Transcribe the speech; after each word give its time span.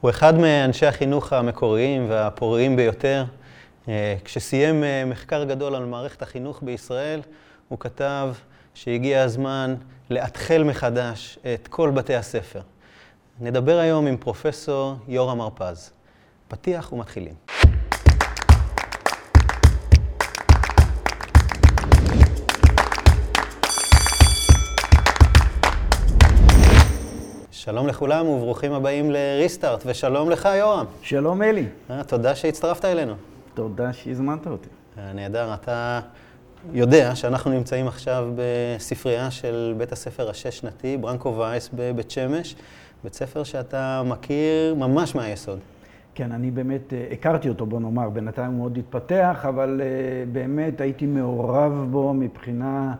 הוא 0.00 0.10
אחד 0.10 0.34
מאנשי 0.34 0.86
החינוך 0.86 1.32
המקוריים 1.32 2.10
והפוריים 2.10 2.76
ביותר. 2.76 3.24
אה, 3.88 4.14
כשסיים 4.24 4.84
אה, 4.84 5.04
מחקר 5.06 5.44
גדול 5.44 5.74
על 5.74 5.84
מערכת 5.84 6.22
החינוך 6.22 6.62
בישראל, 6.62 7.20
הוא 7.68 7.78
כתב 7.78 8.34
שהגיע 8.74 9.22
הזמן 9.22 9.74
לאתחל 10.10 10.64
מחדש 10.64 11.38
את 11.54 11.68
כל 11.68 11.90
בתי 11.90 12.14
הספר. 12.14 12.60
נדבר 13.40 13.78
היום 13.78 14.06
עם 14.06 14.16
פרופסור 14.16 14.94
יורם 15.08 15.40
הרפז. 15.40 15.90
פתיח 16.48 16.92
ומתחילים. 16.92 17.57
שלום 27.70 27.86
לכולם 27.86 28.26
וברוכים 28.26 28.72
הבאים 28.72 29.10
לריסטארט, 29.10 29.82
ושלום 29.86 30.30
לך, 30.30 30.48
יורם. 30.58 30.84
שלום, 31.02 31.42
אלי. 31.42 31.66
אה, 31.90 32.04
תודה 32.04 32.34
שהצטרפת 32.34 32.84
אלינו. 32.84 33.14
תודה 33.54 33.92
שהזמנת 33.92 34.46
אותי. 34.46 34.68
אה, 34.98 35.12
נהדר. 35.12 35.54
אתה 35.54 36.00
יודע 36.72 37.14
שאנחנו 37.14 37.50
נמצאים 37.50 37.86
עכשיו 37.86 38.28
בספרייה 38.36 39.30
של 39.30 39.74
בית 39.78 39.92
הספר 39.92 40.30
השש-שנתי, 40.30 40.96
ברנקו 40.96 41.36
וייס 41.38 41.70
בבית 41.74 42.10
שמש, 42.10 42.56
בית 43.04 43.14
ספר 43.14 43.44
שאתה 43.44 44.02
מכיר 44.04 44.74
ממש 44.74 45.14
מהיסוד. 45.14 45.58
כן, 46.14 46.32
אני 46.32 46.50
באמת 46.50 46.92
אה, 46.92 47.06
הכרתי 47.12 47.48
אותו, 47.48 47.66
בוא 47.66 47.80
נאמר, 47.80 48.08
בינתיים 48.08 48.50
הוא 48.50 48.58
מאוד 48.58 48.78
התפתח, 48.78 49.44
אבל 49.48 49.80
באמת 50.32 50.80
הייתי 50.80 51.06
מעורב 51.06 51.86
בו 51.90 52.14
מבחינה... 52.14 52.94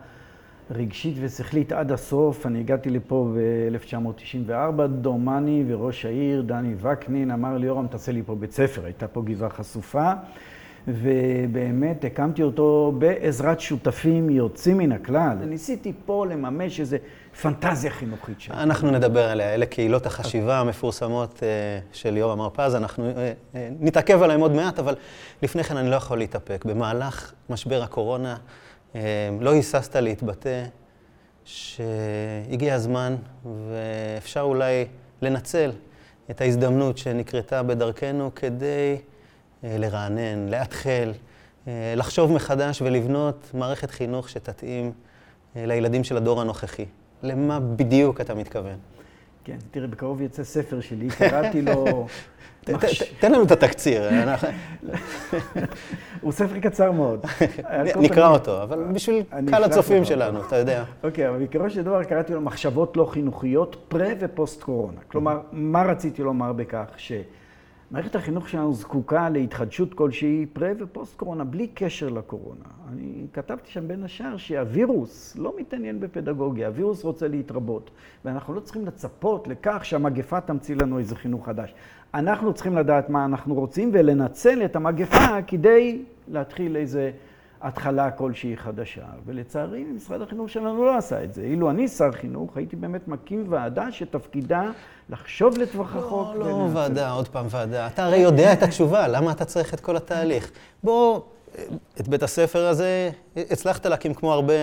רגשית 0.71 1.15
ושכלית 1.19 1.71
עד 1.71 1.91
הסוף. 1.91 2.45
אני 2.45 2.59
הגעתי 2.59 2.89
לפה 2.89 3.27
ב-1994, 3.35 4.87
דומני 4.87 5.63
וראש 5.67 6.05
העיר, 6.05 6.41
דני 6.41 6.75
וקנין, 6.81 7.31
אמר 7.31 7.57
לי, 7.57 7.67
יורם, 7.67 7.87
תעשה 7.87 8.11
לי 8.11 8.23
פה 8.25 8.35
בית 8.35 8.51
ספר. 8.51 8.85
הייתה 8.85 9.07
פה 9.07 9.21
גבעה 9.25 9.49
חשופה, 9.49 10.11
ובאמת 10.87 12.05
הקמתי 12.05 12.43
אותו 12.43 12.93
בעזרת 12.97 13.59
שותפים 13.59 14.29
יוצאים 14.29 14.77
מן 14.77 14.91
הכלל. 14.91 15.37
ניסיתי 15.45 15.93
פה 16.05 16.25
לממש 16.25 16.79
איזו 16.79 16.97
פנטזיה 17.41 17.91
חינוכית 17.91 18.41
שלי. 18.41 18.55
אנחנו 18.55 18.91
נדבר 18.91 19.29
עליה, 19.29 19.53
אלה 19.53 19.65
קהילות 19.65 20.05
החשיבה 20.05 20.59
המפורסמות 20.59 21.39
אה, 21.43 21.79
של 21.91 22.17
יורם 22.17 22.41
הרפז, 22.41 22.75
אנחנו 22.75 23.05
אה, 23.05 23.31
אה, 23.55 23.69
נתעכב 23.79 24.23
עליהן 24.23 24.41
עוד 24.41 24.51
מעט, 24.51 24.79
אבל 24.79 24.95
לפני 25.43 25.63
כן 25.63 25.77
אני 25.77 25.89
לא 25.89 25.95
יכול 25.95 26.17
להתאפק. 26.17 26.65
במהלך 26.65 27.33
משבר 27.49 27.83
הקורונה, 27.83 28.35
לא 29.39 29.51
היססת 29.51 29.95
להתבטא 29.95 30.63
שהגיע 31.45 32.75
הזמן 32.75 33.15
ואפשר 33.69 34.41
אולי 34.41 34.85
לנצל 35.21 35.71
את 36.31 36.41
ההזדמנות 36.41 36.97
שנקרתה 36.97 37.63
בדרכנו 37.63 38.31
כדי 38.35 38.97
אה, 39.63 39.75
לרענן, 39.77 40.49
לאתחל, 40.49 41.11
אה, 41.67 41.93
לחשוב 41.95 42.31
מחדש 42.31 42.81
ולבנות 42.81 43.51
מערכת 43.53 43.91
חינוך 43.91 44.29
שתתאים 44.29 44.91
אה, 45.55 45.65
לילדים 45.65 46.03
של 46.03 46.17
הדור 46.17 46.41
הנוכחי. 46.41 46.85
למה 47.23 47.59
בדיוק 47.59 48.21
אתה 48.21 48.33
מתכוון? 48.33 48.77
כן, 49.43 49.57
תראה, 49.71 49.87
בקרוב 49.87 50.21
יצא 50.21 50.43
ספר 50.43 50.79
שלי, 50.79 51.09
קראתי 51.09 51.61
לו 51.61 52.07
תן 53.19 53.31
לנו 53.31 53.43
את 53.43 53.51
התקציר. 53.51 54.09
הוא 56.21 56.31
ספר 56.31 56.59
קצר 56.59 56.91
מאוד. 56.91 57.25
נקרא 58.01 58.29
אותו, 58.29 58.63
אבל 58.63 58.83
בשביל 58.83 59.23
קהל 59.49 59.63
הצופים 59.63 60.05
שלנו, 60.05 60.39
אתה 60.47 60.55
יודע. 60.55 60.83
אוקיי, 61.03 61.29
אבל 61.29 61.37
בעיקרו 61.37 61.69
של 61.69 61.83
דבר 61.83 62.03
קראתי 62.03 62.33
לו 62.33 62.41
מחשבות 62.41 62.97
לא 62.97 63.05
חינוכיות, 63.05 63.75
פרה 63.87 64.09
ופוסט 64.19 64.63
קורונה. 64.63 64.99
כלומר, 65.07 65.39
מה 65.51 65.83
רציתי 65.83 66.23
לומר 66.23 66.53
בכך? 66.53 66.85
ש... 66.97 67.11
מערכת 67.91 68.15
החינוך 68.15 68.49
שלנו 68.49 68.73
זקוקה 68.73 69.29
להתחדשות 69.29 69.93
כלשהי 69.93 70.45
פרה 70.53 70.71
ופוסט 70.79 71.15
קורונה, 71.15 71.43
בלי 71.43 71.67
קשר 71.67 72.09
לקורונה. 72.09 72.65
אני 72.93 73.27
כתבתי 73.33 73.71
שם 73.71 73.87
בין 73.87 74.03
השאר 74.03 74.37
שהווירוס 74.37 75.35
לא 75.35 75.53
מתעניין 75.57 75.99
בפדגוגיה, 75.99 76.67
הווירוס 76.67 77.03
רוצה 77.03 77.27
להתרבות, 77.27 77.91
ואנחנו 78.25 78.53
לא 78.53 78.59
צריכים 78.59 78.85
לצפות 78.85 79.47
לכך 79.47 79.85
שהמגפה 79.85 80.41
תמציא 80.41 80.75
לנו 80.75 80.99
איזה 80.99 81.15
חינוך 81.15 81.45
חדש. 81.45 81.73
אנחנו 82.13 82.53
צריכים 82.53 82.77
לדעת 82.77 83.09
מה 83.09 83.25
אנחנו 83.25 83.53
רוצים 83.55 83.89
ולנצל 83.93 84.65
את 84.65 84.75
המגפה 84.75 85.41
כדי 85.47 86.01
להתחיל 86.27 86.75
איזה 86.75 87.11
התחלה 87.61 88.11
כלשהי 88.11 88.57
חדשה. 88.57 89.05
ולצערי, 89.25 89.83
משרד 89.83 90.21
החינוך 90.21 90.49
שלנו 90.49 90.85
לא 90.85 90.97
עשה 90.97 91.23
את 91.23 91.33
זה. 91.33 91.41
אילו 91.41 91.69
אני 91.69 91.87
שר 91.87 92.11
חינוך, 92.11 92.57
הייתי 92.57 92.75
באמת 92.75 93.07
מקים 93.07 93.45
ועדה 93.49 93.91
שתפקידה 93.91 94.63
לחשוב 95.09 95.57
לטווח 95.57 95.95
רחוק. 95.95 96.35
לא, 96.35 96.49
לא 96.49 96.67
ועדה, 96.73 97.11
עוד 97.11 97.27
פעם 97.27 97.45
ועדה. 97.49 97.87
אתה 97.87 98.05
הרי 98.05 98.17
יודע 98.17 98.53
את 98.53 98.63
התשובה, 98.63 99.07
למה 99.07 99.31
אתה 99.31 99.45
צריך 99.45 99.73
את 99.73 99.79
כל 99.79 99.97
התהליך? 99.97 100.51
בוא, 100.83 101.21
את 101.99 102.07
בית 102.07 102.23
הספר 102.23 102.67
הזה 102.67 103.11
הצלחת 103.35 103.85
להקים 103.85 104.13
כמו 104.13 104.33
הרבה 104.33 104.53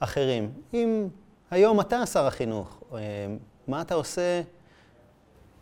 אחרים. 0.00 0.50
אם 0.74 1.08
היום 1.50 1.80
אתה 1.80 2.06
שר 2.06 2.26
החינוך, 2.26 2.82
אה, 2.94 2.98
מה 3.68 3.80
אתה 3.80 3.94
עושה 3.94 4.42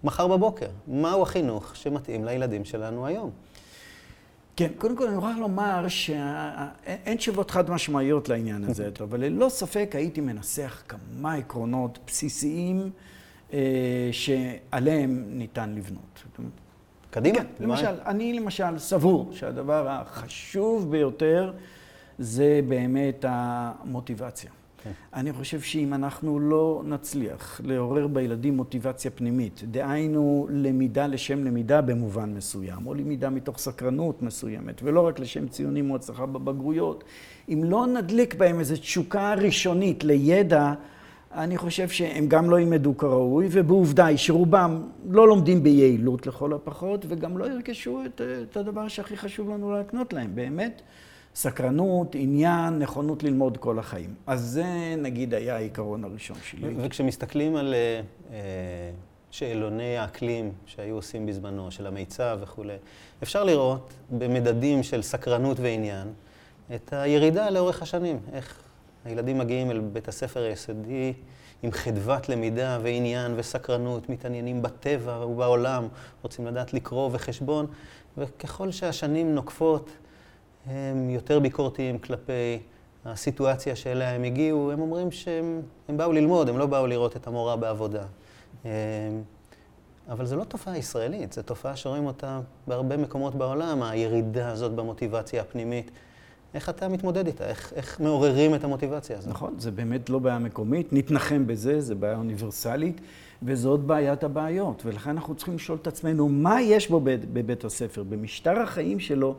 מחר 0.04 0.26
בבוקר? 0.26 0.68
מהו 0.86 1.22
החינוך 1.22 1.76
שמתאים 1.76 2.24
לילדים 2.24 2.64
שלנו 2.64 3.06
היום? 3.06 3.30
כן, 4.60 4.70
קודם 4.78 4.96
כל 4.96 5.06
אני 5.06 5.14
מוכרח 5.14 5.36
לומר 5.38 5.88
שאין 5.88 7.16
תשובות 7.16 7.50
חד 7.50 7.70
משמעיות 7.70 8.28
לעניין 8.28 8.64
הזה, 8.64 8.90
אבל 9.00 9.20
ללא 9.20 9.48
ספק 9.48 9.90
הייתי 9.94 10.20
מנסח 10.20 10.82
כמה 10.88 11.34
עקרונות 11.34 11.98
בסיסיים 12.06 12.90
אה, 13.52 13.58
שעליהם 14.12 15.24
ניתן 15.28 15.74
לבנות. 15.74 16.22
קדימה. 17.10 17.38
כן, 17.38 17.46
למשל, 17.60 17.94
אני 18.06 18.32
למשל 18.32 18.78
סבור 18.78 19.30
שהדבר 19.32 19.88
החשוב 19.88 20.90
ביותר 20.90 21.52
זה 22.18 22.60
באמת 22.68 23.24
המוטיבציה. 23.28 24.50
כן. 24.84 24.90
אני 25.14 25.32
חושב 25.32 25.60
שאם 25.60 25.94
אנחנו 25.94 26.40
לא 26.40 26.82
נצליח 26.86 27.60
לעורר 27.64 28.06
בילדים 28.06 28.56
מוטיבציה 28.56 29.10
פנימית, 29.10 29.62
דהיינו 29.70 30.46
למידה 30.50 31.06
לשם 31.06 31.44
למידה 31.44 31.80
במובן 31.80 32.34
מסוים, 32.34 32.86
או 32.86 32.94
למידה 32.94 33.30
מתוך 33.30 33.58
סקרנות 33.58 34.22
מסוימת, 34.22 34.80
ולא 34.82 35.06
רק 35.06 35.18
לשם 35.18 35.48
ציונים 35.48 35.90
או 35.90 35.96
הצלחה 35.96 36.26
בבגרויות, 36.26 37.04
אם 37.48 37.64
לא 37.64 37.86
נדליק 37.86 38.34
בהם 38.34 38.60
איזו 38.60 38.76
תשוקה 38.76 39.34
ראשונית 39.34 40.04
לידע, 40.04 40.72
אני 41.34 41.58
חושב 41.58 41.88
שהם 41.88 42.26
גם 42.28 42.50
לא 42.50 42.60
ילמדו 42.60 42.96
כראוי, 42.96 43.48
ובעובדה 43.50 44.06
היא 44.06 44.16
שרובם 44.16 44.82
לא 45.10 45.28
לומדים 45.28 45.62
ביעילות 45.62 46.26
לכל 46.26 46.52
הפחות, 46.52 47.04
וגם 47.08 47.38
לא 47.38 47.44
ירכשו 47.44 48.04
את, 48.04 48.20
את 48.42 48.56
הדבר 48.56 48.88
שהכי 48.88 49.16
חשוב 49.16 49.50
לנו 49.50 49.72
להקנות 49.72 50.12
להם, 50.12 50.34
באמת. 50.34 50.82
סקרנות, 51.34 52.14
עניין, 52.14 52.78
נכונות 52.78 53.22
ללמוד 53.22 53.56
כל 53.56 53.78
החיים. 53.78 54.14
אז 54.26 54.40
זה 54.40 54.94
נגיד 54.98 55.34
היה 55.34 55.56
העיקרון 55.56 56.04
הראשון 56.04 56.36
שלי. 56.42 56.74
וכשמסתכלים 56.76 57.56
על 57.56 57.74
אה, 58.30 58.40
שאלוני 59.30 59.96
האקלים 59.96 60.52
שהיו 60.66 60.94
עושים 60.94 61.26
בזמנו, 61.26 61.70
של 61.70 61.86
המיצב 61.86 62.38
וכולי, 62.42 62.76
אפשר 63.22 63.44
לראות 63.44 63.92
במדדים 64.10 64.82
של 64.82 65.02
סקרנות 65.02 65.60
ועניין 65.60 66.08
את 66.74 66.92
הירידה 66.92 67.50
לאורך 67.50 67.82
השנים. 67.82 68.18
איך 68.32 68.62
הילדים 69.04 69.38
מגיעים 69.38 69.70
אל 69.70 69.80
בית 69.80 70.08
הספר 70.08 70.42
היסודי 70.42 71.12
עם 71.62 71.72
חדוות 71.72 72.28
למידה 72.28 72.78
ועניין 72.82 73.32
וסקרנות, 73.36 74.08
מתעניינים 74.08 74.62
בטבע 74.62 75.26
ובעולם, 75.26 75.88
רוצים 76.22 76.46
לדעת 76.46 76.74
לקרוא 76.74 77.10
וחשבון, 77.12 77.66
וככל 78.18 78.70
שהשנים 78.70 79.34
נוקפות, 79.34 79.90
הם 80.66 81.10
יותר 81.10 81.38
ביקורתיים 81.38 81.98
כלפי 81.98 82.58
הסיטואציה 83.04 83.76
שאליה 83.76 84.10
הם 84.10 84.22
הגיעו. 84.22 84.70
הם 84.72 84.80
אומרים 84.80 85.10
שהם 85.10 85.62
באו 85.88 86.12
ללמוד, 86.12 86.48
הם 86.48 86.58
לא 86.58 86.66
באו 86.66 86.86
לראות 86.86 87.16
את 87.16 87.26
המורה 87.26 87.56
בעבודה. 87.56 88.04
אבל 90.08 90.26
זו 90.26 90.36
לא 90.36 90.44
תופעה 90.44 90.78
ישראלית, 90.78 91.32
זו 91.32 91.42
תופעה 91.42 91.76
שרואים 91.76 92.06
אותה 92.06 92.40
בהרבה 92.66 92.96
מקומות 92.96 93.34
בעולם, 93.34 93.82
הירידה 93.82 94.48
הזאת 94.50 94.72
במוטיבציה 94.72 95.42
הפנימית. 95.42 95.90
איך 96.54 96.68
אתה 96.68 96.88
מתמודד 96.88 97.26
איתה? 97.26 97.44
איך, 97.44 97.72
איך 97.76 98.00
מעוררים 98.00 98.54
את 98.54 98.64
המוטיבציה 98.64 99.18
הזאת? 99.18 99.30
נכון, 99.30 99.54
זה 99.58 99.70
באמת 99.70 100.10
לא 100.10 100.18
בעיה 100.18 100.38
מקומית, 100.38 100.92
נתנחם 100.92 101.46
בזה, 101.46 101.80
זה 101.80 101.94
בעיה 101.94 102.16
אוניברסלית, 102.16 103.00
וזאת 103.42 103.80
בעיית 103.80 104.24
הבעיות. 104.24 104.82
ולכן 104.86 105.10
אנחנו 105.10 105.34
צריכים 105.34 105.54
לשאול 105.54 105.78
את 105.82 105.86
עצמנו, 105.86 106.28
מה 106.28 106.62
יש 106.62 106.90
בו 106.90 107.00
בבית 107.04 107.64
הספר, 107.64 108.02
במשטר 108.02 108.58
החיים 108.58 109.00
שלו, 109.00 109.34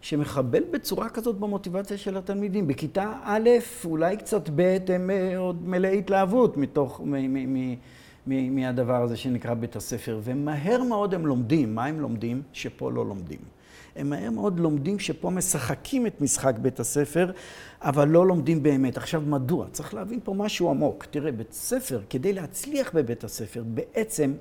שמחבל 0.00 0.62
בצורה 0.70 1.08
כזאת 1.08 1.36
במוטיבציה 1.36 1.98
של 1.98 2.16
התלמידים. 2.16 2.66
בכיתה 2.66 3.12
א', 3.22 3.48
אולי 3.84 4.16
קצת 4.16 4.50
ב', 4.54 4.76
הם 4.88 5.10
אה, 5.10 5.38
עוד 5.38 5.68
מלאי 5.68 5.98
התלהבות 5.98 6.56
מתוך, 6.56 7.00
מהדבר 8.26 9.02
הזה 9.02 9.16
שנקרא 9.16 9.54
בית 9.54 9.76
הספר, 9.76 10.20
ומהר 10.24 10.82
מאוד 10.82 11.14
הם 11.14 11.26
לומדים. 11.26 11.74
מה 11.74 11.84
הם 11.84 12.00
לומדים? 12.00 12.42
שפה 12.52 12.90
לא 12.90 13.06
לומדים. 13.06 13.38
הם 13.96 14.10
מהר 14.10 14.30
מאוד 14.30 14.60
לומדים 14.60 14.98
שפה 14.98 15.30
משחקים 15.30 16.06
את 16.06 16.20
משחק 16.20 16.58
בית 16.58 16.80
הספר, 16.80 17.32
אבל 17.80 18.08
לא 18.08 18.26
לומדים 18.26 18.62
באמת. 18.62 18.96
עכשיו, 18.96 19.22
מדוע? 19.26 19.66
צריך 19.72 19.94
להבין 19.94 20.20
פה 20.24 20.34
משהו 20.34 20.70
עמוק. 20.70 21.04
תראה, 21.10 21.32
בית 21.32 21.52
ספר, 21.52 22.00
כדי 22.10 22.32
להצליח 22.32 22.94
בבית 22.94 23.24
הספר, 23.24 23.62
בעצם 23.66 24.32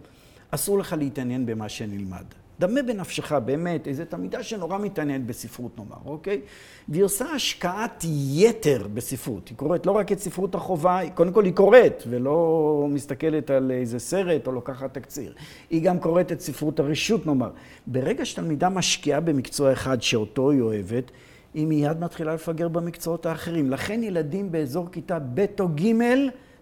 אסור 0.52 0.80
לך 0.80 0.96
להתעניין 0.98 1.46
במה 1.46 1.70
שנלמד. 1.70 2.26
דמה 2.60 2.82
בנפשך, 2.82 3.32
באמת, 3.32 3.88
איזו 3.88 4.04
תלמידה 4.10 4.44
שנורא 4.44 4.78
מתעניינת 4.78 5.26
בספרות 5.26 5.78
נאמר, 5.78 5.98
אוקיי? 6.06 6.42
והיא 6.90 7.04
עושה 7.04 7.26
השקעת 7.26 8.06
יתר 8.34 8.88
בספרות. 8.94 9.48
היא 9.48 9.58
קוראת 9.58 9.86
לא 9.86 9.92
רק 9.92 10.12
את 10.12 10.20
ספרות 10.20 10.56
החובה, 10.56 11.00
קודם 11.14 11.32
כל 11.34 11.46
היא 11.46 11.54
קוראת, 11.54 12.04
ולא 12.10 12.88
מסתכלת 12.90 13.50
על 13.50 13.72
איזה 13.72 14.00
סרט 14.00 14.48
או 14.48 14.52
לוקחת 14.52 14.94
תקציר. 14.94 15.34
היא 15.70 15.82
גם 15.82 16.00
קוראת 16.00 16.32
את 16.32 16.42
ספרות 16.42 16.80
הרשות 16.80 17.26
נאמר. 17.26 17.50
ברגע 17.88 18.26
שתלמידה 18.26 18.70
משקיעה 18.70 19.20
במקצוע 19.20 19.74
אחד 19.74 20.02
שאותו 20.02 20.52
היא 20.52 20.62
אוהבת, 20.62 21.12
היא 21.54 21.68
מיד 21.68 22.00
מתחילה 22.00 22.34
לפגר 22.34 22.68
במקצועות 22.68 23.26
האחרים. 23.26 23.70
לכן 23.72 24.04
ילדים 24.04 24.52
באזור 24.52 24.88
כיתה 24.92 25.20
ב' 25.20 25.46
או 25.60 25.68
ג' 25.68 25.94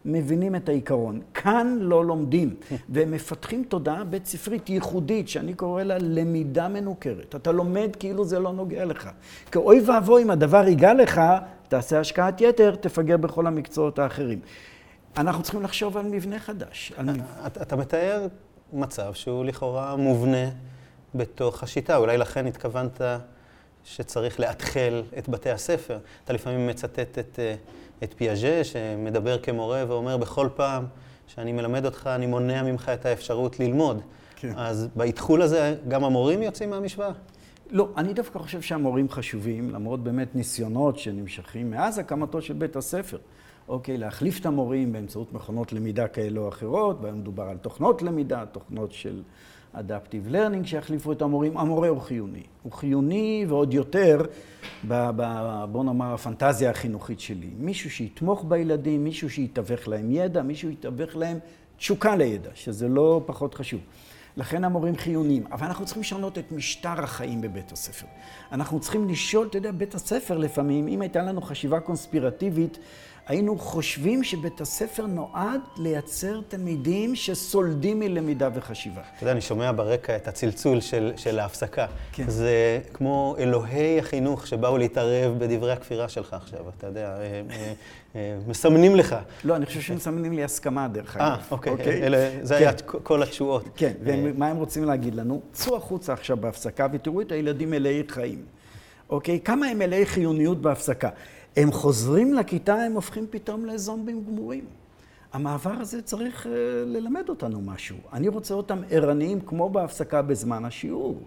מבינים 0.07 0.56
את 0.56 0.69
העיקרון. 0.69 1.21
כאן 1.33 1.77
לא 1.81 2.06
לומדים, 2.06 2.56
והם 2.89 3.12
מפתחים 3.12 3.63
תודעה 3.63 4.04
בית 4.04 4.25
ספרית 4.25 4.69
ייחודית, 4.69 5.30
שאני 5.30 5.54
קורא 5.54 5.83
לה 5.83 5.98
למידה 5.98 6.68
מנוכרת. 6.68 7.36
אתה 7.36 7.51
לומד 7.51 7.89
כאילו 8.00 8.25
זה 8.25 8.39
לא 8.39 8.54
נוגע 8.54 8.86
לך. 8.86 9.09
כי 9.51 9.57
אוי 9.57 9.81
ואבוי 9.86 10.24
אם 10.24 10.30
הדבר 10.30 10.68
ייגע 10.68 10.94
לך, 10.94 11.21
תעשה 11.68 12.00
השקעת 12.00 12.42
יתר, 12.42 12.75
תפגר 12.75 13.18
בכל 13.18 13.48
המקצועות 13.48 14.00
האחרים. 14.00 14.39
אנחנו 15.18 15.44
צריכים 15.44 15.63
לחשוב 15.63 15.98
על 15.98 16.06
מבנה 16.06 16.39
חדש. 16.39 16.94
על 16.98 17.06
מבנה. 17.06 17.24
אתה 17.45 17.75
מתאר 17.75 18.27
מצב 18.74 19.13
שהוא 19.13 19.45
לכאורה 19.45 19.95
מובנה 19.95 20.50
בתוך 21.15 21.63
השיטה, 21.63 21.98
אולי 21.98 22.18
לכן 22.18 22.45
התכוונת 22.45 23.01
שצריך 23.83 24.39
לאתחל 24.39 25.03
את 25.18 25.29
בתי 25.29 25.50
הספר. 25.50 26.00
אתה 26.24 26.33
לפעמים 26.33 26.68
מצטט 26.68 27.19
את... 27.19 27.39
אה, 27.39 27.56
את 28.03 28.13
פיאז'ה, 28.18 28.63
שמדבר 28.63 29.38
כמורה 29.38 29.83
ואומר 29.88 30.18
בכל 30.18 30.47
פעם 30.56 30.85
שאני 31.27 31.51
מלמד 31.51 31.85
אותך, 31.85 32.09
אני 32.15 32.25
מונע 32.25 32.63
ממך 32.63 32.91
את 32.94 33.06
האפשרות 33.06 33.59
ללמוד. 33.59 34.01
כן. 34.35 34.53
אז 34.56 34.88
באתחול 34.95 35.41
הזה 35.41 35.75
גם 35.88 36.03
המורים 36.03 36.41
יוצאים 36.41 36.69
מהמשוואה? 36.69 37.12
לא, 37.69 37.89
אני 37.97 38.13
דווקא 38.13 38.39
חושב 38.39 38.62
שהמורים 38.62 39.09
חשובים, 39.09 39.69
למרות 39.69 40.03
באמת 40.03 40.35
ניסיונות 40.35 41.00
שנמשכים 41.00 41.71
מאז 41.71 41.97
הקמתו 42.00 42.41
של 42.41 42.53
בית 42.53 42.75
הספר. 42.75 43.18
אוקיי, 43.68 43.97
להחליף 43.97 44.39
את 44.39 44.45
המורים 44.45 44.91
באמצעות 44.91 45.33
מכונות 45.33 45.73
למידה 45.73 46.07
כאלו 46.07 46.44
או 46.44 46.50
אחרות, 46.50 46.97
והיום 47.01 47.19
מדובר 47.19 47.44
על 47.44 47.57
תוכנות 47.57 48.01
למידה, 48.01 48.45
תוכנות 48.45 48.91
של 48.91 49.21
Adaptive 49.75 50.31
Learning 50.31 50.66
שיחליפו 50.66 51.12
את 51.12 51.22
המורים. 51.22 51.58
המורה 51.58 51.88
הוא 51.88 52.02
חיוני. 52.02 52.44
הוא 52.64 52.72
חיוני 52.72 53.46
ועוד 53.50 53.74
יותר, 53.74 54.22
ב, 54.88 55.10
ב, 55.16 55.24
בוא 55.72 55.84
נאמר, 55.84 56.14
הפנטזיה 56.14 56.69
החינוכית 56.69 57.19
שלי. 57.19 57.50
מישהו 57.58 57.90
שיתמוך 57.92 58.46
בילדים, 58.48 59.04
מישהו 59.04 59.30
שיתווך 59.30 59.88
להם 59.88 60.12
ידע, 60.12 60.42
מישהו 60.42 60.69
שיתווך 60.69 61.16
להם 61.16 61.40
תשוקה 61.78 62.16
לידע, 62.16 62.50
שזה 62.54 62.88
לא 62.88 63.22
פחות 63.25 63.54
חשוב. 63.54 63.80
לכן 64.38 64.64
המורים 64.64 64.96
חיוניים. 64.96 65.44
אבל 65.52 65.68
אנחנו 65.68 65.86
צריכים 65.86 66.02
לשנות 66.02 66.38
את 66.38 66.52
משטר 66.52 67.04
החיים 67.04 67.42
בבית 67.42 67.72
הספר. 67.72 68.06
אנחנו 68.52 68.80
צריכים 68.80 69.10
לשאול, 69.10 69.48
אתה 69.48 69.58
יודע, 69.58 69.72
בית 69.72 69.96
הספר 69.96 70.38
לפעמים, 70.38 70.88
אם 70.88 71.02
הייתה 71.02 71.22
לנו 71.22 71.42
חשיבה 71.42 71.80
קונספירטיבית, 71.80 72.78
היינו 73.27 73.57
חושבים 73.57 74.24
שבית 74.24 74.62
הספר 74.62 75.06
נועד 75.06 75.62
לייצר 75.77 76.41
תלמידים 76.47 77.15
שסולדים 77.15 78.00
מלמידה 78.00 78.50
וחשיבה. 78.53 79.01
אתה 79.15 79.24
יודע, 79.24 79.31
אני 79.31 79.41
שומע 79.41 79.71
ברקע 79.75 80.15
את 80.15 80.27
הצלצול 80.27 80.81
של, 80.81 81.12
של 81.18 81.39
ההפסקה. 81.39 81.85
כן. 82.12 82.29
זה 82.29 82.79
כמו 82.94 83.35
אלוהי 83.39 84.00
החינוך 84.00 84.47
שבאו 84.47 84.77
להתערב 84.77 85.39
בדברי 85.39 85.71
הכפירה 85.71 86.09
שלך 86.09 86.33
עכשיו, 86.33 86.59
אתה 86.77 86.88
יודע, 86.88 87.18
אה, 87.18 87.41
אה, 87.51 87.74
אה, 88.15 88.38
מסמנים 88.47 88.95
לך. 88.95 89.15
לא, 89.44 89.56
אני 89.56 89.65
חושב 89.65 89.81
שהם 89.81 89.95
מסמנים 89.95 90.33
לי 90.33 90.44
הסכמה, 90.44 90.88
דרך 90.88 91.18
אגב. 91.18 91.25
אה, 91.25 91.38
אוקיי, 91.51 91.73
אוקיי? 91.73 92.03
אלה, 92.03 92.30
זה 92.41 92.53
כן. 92.53 92.59
היה 92.59 92.71
כל 93.03 93.23
התשואות. 93.23 93.65
כן, 93.75 93.94
ומה 94.03 94.47
הם 94.47 94.57
רוצים 94.57 94.83
להגיד 94.83 95.15
לנו? 95.15 95.41
צאו 95.51 95.77
החוצה 95.77 96.13
עכשיו 96.13 96.38
בהפסקה 96.38 96.88
ותראו 96.94 97.21
את 97.21 97.31
הילדים 97.31 97.69
מלאי 97.69 98.03
חיים. 98.07 98.41
אוקיי? 99.09 99.39
כמה 99.39 99.65
הם 99.65 99.80
מלאי 99.80 100.06
חיוניות 100.06 100.62
בהפסקה. 100.62 101.09
הם 101.57 101.71
חוזרים 101.71 102.33
לכיתה, 102.33 102.75
הם 102.75 102.94
הופכים 102.94 103.25
פתאום 103.30 103.65
לזומבים 103.65 104.24
גמורים. 104.24 104.65
המעבר 105.33 105.71
הזה 105.71 106.01
צריך 106.01 106.45
uh, 106.45 106.50
ללמד 106.86 107.30
אותנו 107.30 107.62
משהו. 107.62 107.98
אני 108.13 108.27
רוצה 108.27 108.54
אותם 108.54 108.81
ערניים 108.89 109.39
כמו 109.42 109.69
בהפסקה 109.69 110.21
בזמן 110.21 110.65
השיעור. 110.65 111.21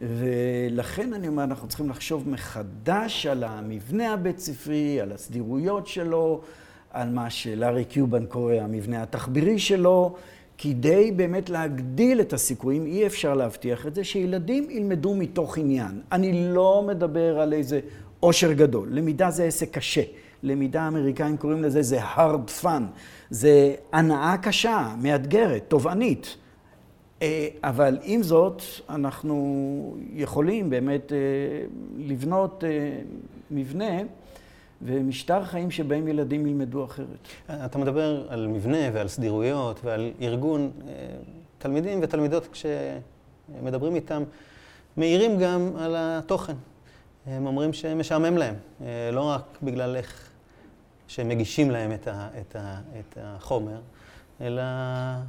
ולכן 0.00 1.12
אני 1.12 1.28
אומר, 1.28 1.44
אנחנו 1.44 1.68
צריכים 1.68 1.90
לחשוב 1.90 2.28
מחדש 2.28 3.26
על 3.26 3.44
המבנה 3.44 4.12
הבית 4.12 4.38
ספרי, 4.38 5.00
על 5.00 5.12
הסדירויות 5.12 5.86
שלו, 5.86 6.40
על 6.90 7.10
מה 7.10 7.30
שלארי 7.30 7.84
קיובן 7.84 8.26
קורא 8.26 8.54
המבנה 8.54 9.02
התחבירי 9.02 9.58
שלו, 9.58 10.14
כדי 10.58 11.12
באמת 11.16 11.50
להגדיל 11.50 12.20
את 12.20 12.32
הסיכויים, 12.32 12.86
אי 12.86 13.06
אפשר 13.06 13.34
להבטיח 13.34 13.86
את 13.86 13.94
זה, 13.94 14.04
שילדים 14.04 14.70
ילמדו 14.70 15.14
מתוך 15.14 15.58
עניין. 15.58 16.00
אני 16.12 16.52
לא 16.52 16.84
מדבר 16.86 17.40
על 17.40 17.52
איזה 17.52 17.80
עושר 18.22 18.52
גדול. 18.52 18.88
למידה 18.90 19.30
זה 19.30 19.44
עסק 19.44 19.70
קשה. 19.70 20.02
למידה 20.42 20.82
האמריקאים 20.82 21.36
קוראים 21.36 21.62
לזה, 21.62 21.82
זה 21.82 22.04
hard 22.16 22.62
fun. 22.62 22.82
זה 23.30 23.74
הנאה 23.92 24.34
קשה, 24.42 24.94
מאתגרת, 25.02 25.64
תובענית. 25.68 26.36
אה, 27.22 27.48
אבל 27.64 27.98
עם 28.02 28.22
זאת, 28.22 28.62
אנחנו 28.88 29.96
יכולים 30.12 30.70
באמת 30.70 31.12
אה, 31.12 31.18
לבנות 31.98 32.64
אה, 32.64 32.68
מבנה 33.50 34.02
ומשטר 34.82 35.44
חיים 35.44 35.70
שבהם 35.70 36.08
ילדים 36.08 36.46
ילמדו 36.46 36.84
אחרת. 36.84 37.28
אתה 37.50 37.78
מדבר 37.78 38.26
על 38.28 38.46
מבנה 38.46 38.90
ועל 38.92 39.08
סדירויות 39.08 39.80
ועל 39.84 40.12
ארגון. 40.20 40.70
תלמידים 41.58 41.98
ותלמידות, 42.02 42.48
כשמדברים 42.52 43.94
איתם, 43.94 44.22
מעירים 44.96 45.38
גם 45.38 45.70
על 45.78 45.94
התוכן. 45.98 46.54
הם 47.26 47.46
אומרים 47.46 47.72
שמשעמם 47.72 48.36
להם, 48.36 48.54
אה, 48.80 49.10
לא 49.12 49.20
רק 49.20 49.58
בגלל 49.62 49.96
איך 49.96 50.30
שהם 51.08 51.28
מגישים 51.28 51.70
להם 51.70 51.92
את, 51.92 52.08
ה, 52.08 52.28
את, 52.40 52.56
ה, 52.56 52.80
את 53.00 53.18
החומר, 53.20 53.80
אלא 54.40 54.62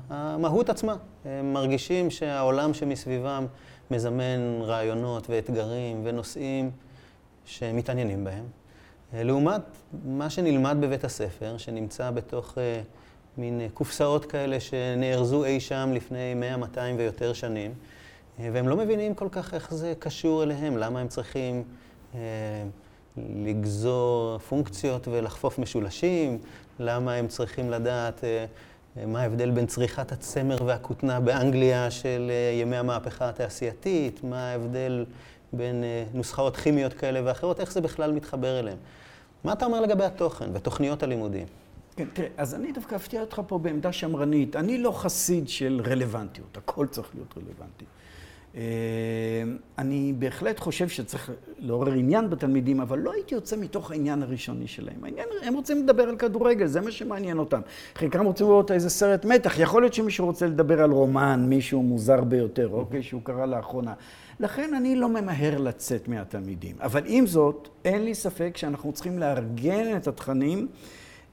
המהות 0.10 0.70
עצמה. 0.70 0.96
הם 1.26 1.54
מרגישים 1.54 2.12
שהעולם 2.12 2.74
שמסביבם 2.74 3.46
מזמן 3.92 4.62
רעיונות 4.62 5.30
ואתגרים 5.30 6.02
ונושאים 6.06 6.72
שהם 7.46 7.78
מתעניינים 7.78 8.24
בהם. 8.24 8.46
אה, 9.14 9.24
לעומת 9.24 9.62
מה 10.06 10.30
שנלמד 10.30 10.78
בבית 10.80 11.04
הספר, 11.04 11.58
שנמצא 11.58 12.12
בתוך 12.12 12.58
אה, 12.58 12.82
מין 13.38 13.62
קופסאות 13.74 14.26
כאלה 14.26 14.60
שנארזו 14.60 15.46
אי 15.46 15.60
שם 15.60 15.90
לפני 15.94 16.34
100, 16.34 16.58
200 16.58 16.98
ויותר 16.98 17.34
שנים, 17.34 17.74
והם 18.40 18.68
לא 18.68 18.78
מבינים 18.78 19.16
כל 19.16 19.28
כך 19.32 19.54
איך 19.54 19.74
זה 19.74 19.94
קשור 20.00 20.44
אליהם, 20.44 20.78
למה 20.78 21.00
הם 21.00 21.08
צריכים 21.08 21.64
לגזור 23.18 24.38
פונקציות 24.38 25.08
ולחפוף 25.08 25.60
משולשים, 25.60 26.38
למה 26.80 27.14
הם 27.14 27.28
צריכים 27.28 27.70
לדעת 27.70 28.24
אה, 28.24 28.46
מה 29.06 29.22
ההבדל 29.22 29.52
בין 29.52 29.66
צריכת 29.66 30.12
הצמר 30.12 30.58
והכותנה 30.66 31.20
באנגליה 31.20 31.92
של 31.92 32.32
אה, 32.32 32.60
ימי 32.62 32.78
המהפכה 32.78 33.30
התעשייתית, 33.30 34.24
מה 34.24 34.52
ההבדל 34.52 35.06
בין 35.54 35.84
נוסחאות 36.14 36.58
כימיות 36.58 36.94
כאלה 36.94 37.22
ואחרות, 37.24 37.60
איך 37.60 37.72
זה 37.72 37.82
בכלל 37.82 38.12
מתחבר 38.12 38.60
אליהם. 38.60 38.78
מה 39.44 39.54
אתה 39.54 39.66
אומר 39.66 39.82
לגבי 39.82 40.04
התוכן 40.04 40.50
ותוכניות 40.54 41.04
הלימודים? 41.04 41.46
כן, 41.96 42.06
תראה, 42.14 42.28
אז 42.38 42.56
אני 42.56 42.72
דווקא 42.72 42.96
אפתיע 42.96 43.22
אותך 43.22 43.42
פה 43.48 43.58
בעמדה 43.58 43.92
שמרנית. 43.92 44.56
אני 44.56 44.78
לא 44.78 44.92
חסיד 44.92 45.50
של 45.50 45.82
רלוונטיות, 45.86 46.58
הכל 46.58 46.88
צריך 46.88 47.10
להיות 47.14 47.34
רלוונטי. 47.38 47.86
אה, 48.56 48.62
אני 49.78 50.14
בהחלט 50.20 50.60
חושב 50.60 50.90
שצריך 50.90 51.32
לעורר 51.60 51.92
עניין 51.92 52.30
בתלמידים, 52.30 52.82
אבל 52.82 53.00
לא 53.00 53.14
הייתי 53.14 53.36
יוצא 53.36 53.56
מתוך 53.58 53.92
העניין 53.92 54.24
הראשוני 54.24 54.68
שלהם. 54.68 55.04
העניין, 55.04 55.28
הם 55.44 55.54
רוצים 55.54 55.84
לדבר 55.84 56.04
על 56.04 56.18
כדורגל, 56.18 56.68
זה 56.68 56.82
מה 56.82 56.92
שמעניין 56.92 57.38
אותם. 57.38 57.62
חלקם 57.96 58.26
רוצים 58.26 58.48
לראות 58.48 58.72
איזה 58.72 58.90
סרט 58.90 59.26
מתח, 59.26 59.60
יכול 59.60 59.82
להיות 59.82 59.94
שמישהו 59.94 60.26
רוצה 60.26 60.46
לדבר 60.46 60.82
על 60.82 60.92
רומן, 60.92 61.46
מישהו 61.50 61.84
מוזר 61.84 62.24
ביותר, 62.24 62.70
אוקיי, 62.72 63.04
שהוא 63.04 63.22
קרא 63.24 63.46
לאחרונה. 63.46 63.94
לכן 64.40 64.74
אני 64.74 64.96
לא 64.96 65.10
ממהר 65.10 65.58
לצאת 65.58 66.08
מהתלמידים. 66.08 66.76
אבל 66.80 67.02
עם 67.06 67.28
זאת, 67.28 67.68
אין 67.86 68.04
לי 68.04 68.16
ספק 68.16 68.58
שאנחנו 68.58 68.92
צריכים 68.92 69.20
לארגן 69.20 69.98
את 69.98 70.08
התכנים. 70.08 70.68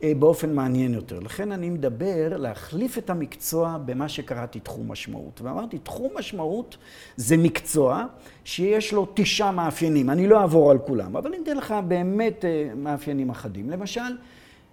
אה, 0.03 0.13
באופן 0.19 0.55
מעניין 0.55 0.95
יותר. 0.95 1.21
לכן 1.21 1.53
אני 1.53 1.71
מדבר 1.71 2.37
להחליף 2.37 2.99
את 2.99 3.11
המקצוע 3.11 3.79
במה 3.85 4.09
שקראתי 4.09 4.61
תחום 4.61 4.93
משמעות. 4.93 5.41
ואמרתי, 5.41 5.79
תחום 5.79 6.11
משמעות 6.19 6.77
זה 7.17 7.37
מקצוע 7.37 8.05
שיש 8.45 8.93
לו 8.93 9.07
תשעה 9.15 9.53
מאפיינים. 9.53 10.11
אני 10.11 10.27
לא 10.27 10.41
אעבור 10.41 10.71
על 10.71 10.79
כולם, 10.79 11.17
אבל 11.17 11.35
אני 11.35 11.43
אתן 11.43 11.57
לך 11.57 11.75
באמת 11.89 12.45
אה, 12.45 12.71
מאפיינים 12.77 13.31
אחדים. 13.31 13.71
למשל, 13.71 14.17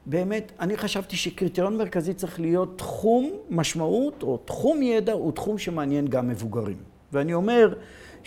באמת, 0.05 0.51
אני 0.59 0.77
חשבתי 0.77 1.15
שקריטריון 1.15 1.77
מרכזי 1.77 2.13
צריך 2.13 2.39
להיות 2.39 2.77
תחום 2.77 3.31
משמעות 3.49 4.23
או 4.23 4.37
תחום 4.37 4.81
ידע 4.81 5.13
הוא 5.13 5.31
תחום 5.31 5.57
שמעניין 5.57 6.07
גם 6.07 6.27
מבוגרים. 6.27 6.77
ואני 7.13 7.33
אומר 7.33 7.73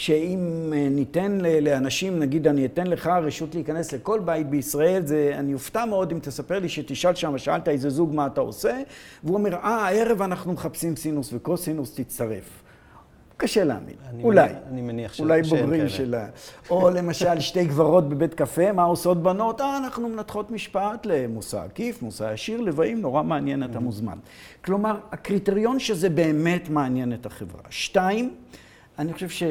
שאם 0.00 0.73
אה, 0.76 0.88
ניתן 0.90 1.38
לאנשים, 1.62 2.19
נגיד 2.19 2.49
אני 2.49 2.66
אתן 2.66 2.87
לך 2.87 3.07
רשות 3.23 3.54
להיכנס 3.54 3.92
לכל 3.92 4.21
בית 4.25 4.49
בישראל, 4.49 5.07
זה, 5.07 5.33
אני 5.35 5.54
אופתע 5.54 5.85
מאוד 5.85 6.12
אם 6.12 6.19
תספר 6.19 6.59
לי 6.59 6.69
שתשאל 6.69 7.14
שם, 7.14 7.38
שאלת 7.38 7.69
איזה 7.69 7.90
זוג 7.90 8.14
מה 8.14 8.26
אתה 8.26 8.40
עושה, 8.40 8.83
והוא 9.25 9.37
אומר, 9.37 9.54
אה, 9.54 9.69
הערב 9.69 10.23
אנחנו 10.23 10.52
מחפשים 10.52 10.97
סינוס 10.97 11.33
וקוסינוס, 11.33 11.95
תצטרף. 11.95 12.62
קשה 13.37 13.64
להאמין, 13.64 13.95
אולי. 14.23 14.50
אני 14.69 14.83
מניח 14.83 15.14
ש... 15.14 15.21
אולי 15.21 15.42
בוגרים 15.42 15.88
שלה. 15.88 16.26
או 16.71 16.90
למשל 16.90 17.40
שתי 17.50 17.64
גברות 17.64 18.09
בבית 18.09 18.35
קפה, 18.35 18.73
מה 18.73 18.83
עושות 18.83 19.23
בנות? 19.23 19.61
אה, 19.61 19.76
אנחנו 19.76 20.09
מנתחות 20.09 20.50
משפט 20.50 21.07
למושא 21.07 21.59
עקיף, 21.64 22.02
מושא 22.02 22.33
ישיר, 22.35 22.61
לבאים, 22.61 23.00
נורא 23.00 23.23
מעניין, 23.23 23.64
אתה 23.64 23.80
מוזמן. 23.80 24.19
כלומר, 24.64 24.97
הקריטריון 25.12 25.78
שזה 25.78 26.09
באמת 26.09 26.69
מעניין 26.69 27.12
את 27.12 27.26
החברה. 27.26 27.62
שתיים, 27.71 28.35
אני 28.99 29.12
חושב 29.12 29.28
ש... 29.28 29.42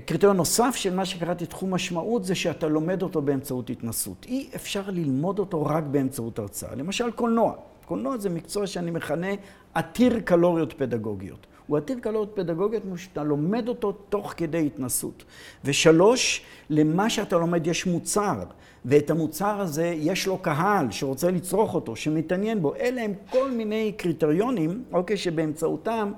קריטריון 0.00 0.36
נוסף 0.36 0.74
של 0.74 0.94
מה 0.94 1.04
שקראתי 1.04 1.46
תחום 1.46 1.74
משמעות 1.74 2.24
זה 2.24 2.34
שאתה 2.34 2.68
לומד 2.68 3.02
אותו 3.02 3.22
באמצעות 3.22 3.70
התנסות. 3.70 4.26
אי 4.28 4.48
אפשר 4.56 4.82
ללמוד 4.88 5.38
אותו 5.38 5.66
רק 5.66 5.84
באמצעות 5.84 6.38
הרצאה. 6.38 6.74
למשל 6.74 7.10
קולנוע. 7.10 7.54
קולנוע 7.84 8.18
זה 8.18 8.30
מקצוע 8.30 8.66
שאני 8.66 8.90
מכנה 8.90 9.28
עתיר 9.74 10.20
קלוריות 10.20 10.72
פדגוגיות. 10.72 11.46
הוא 11.66 11.76
עתיר 11.76 11.98
קלוריות 12.00 12.32
פדגוגיות 12.34 12.82
שאתה 12.96 13.22
לומד 13.22 13.68
אותו 13.68 13.92
תוך 13.92 14.34
כדי 14.36 14.66
התנסות. 14.66 15.24
ושלוש, 15.64 16.42
למה 16.70 17.10
שאתה 17.10 17.38
לומד 17.38 17.66
יש 17.66 17.86
מוצר, 17.86 18.42
ואת 18.84 19.10
המוצר 19.10 19.60
הזה 19.60 19.86
יש 19.86 20.26
לו 20.26 20.38
קהל 20.38 20.90
שרוצה 20.90 21.30
לצרוך 21.30 21.74
אותו, 21.74 21.96
שמתעניין 21.96 22.62
בו. 22.62 22.74
אלה 22.74 23.02
הם 23.02 23.12
כל 23.30 23.50
מיני 23.50 23.92
קריטריונים, 23.96 24.84
אוקיי, 24.92 25.16
שבאמצעותם 25.16 26.12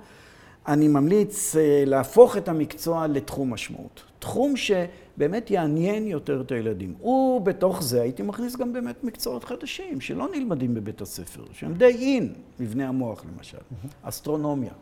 אני 0.68 0.88
ממליץ 0.88 1.56
אה, 1.56 1.82
להפוך 1.86 2.36
את 2.36 2.48
המקצוע 2.48 3.06
לתחום 3.06 3.52
משמעות. 3.52 4.02
תחום 4.18 4.54
שבאמת 4.56 5.50
יעניין 5.50 6.06
יותר 6.06 6.40
את 6.40 6.52
הילדים. 6.52 6.94
ובתוך 7.04 7.82
זה 7.82 8.02
הייתי 8.02 8.22
מכניס 8.22 8.56
גם 8.56 8.72
באמת 8.72 9.04
מקצועות 9.04 9.44
חדשים, 9.44 10.00
שלא 10.00 10.28
נלמדים 10.34 10.74
בבית 10.74 11.00
הספר, 11.00 11.42
שהם 11.52 11.74
די 11.74 11.84
אין, 11.84 12.32
מבנה 12.60 12.88
המוח 12.88 13.24
למשל, 13.34 13.58
אסטרונומיה. 14.02 14.72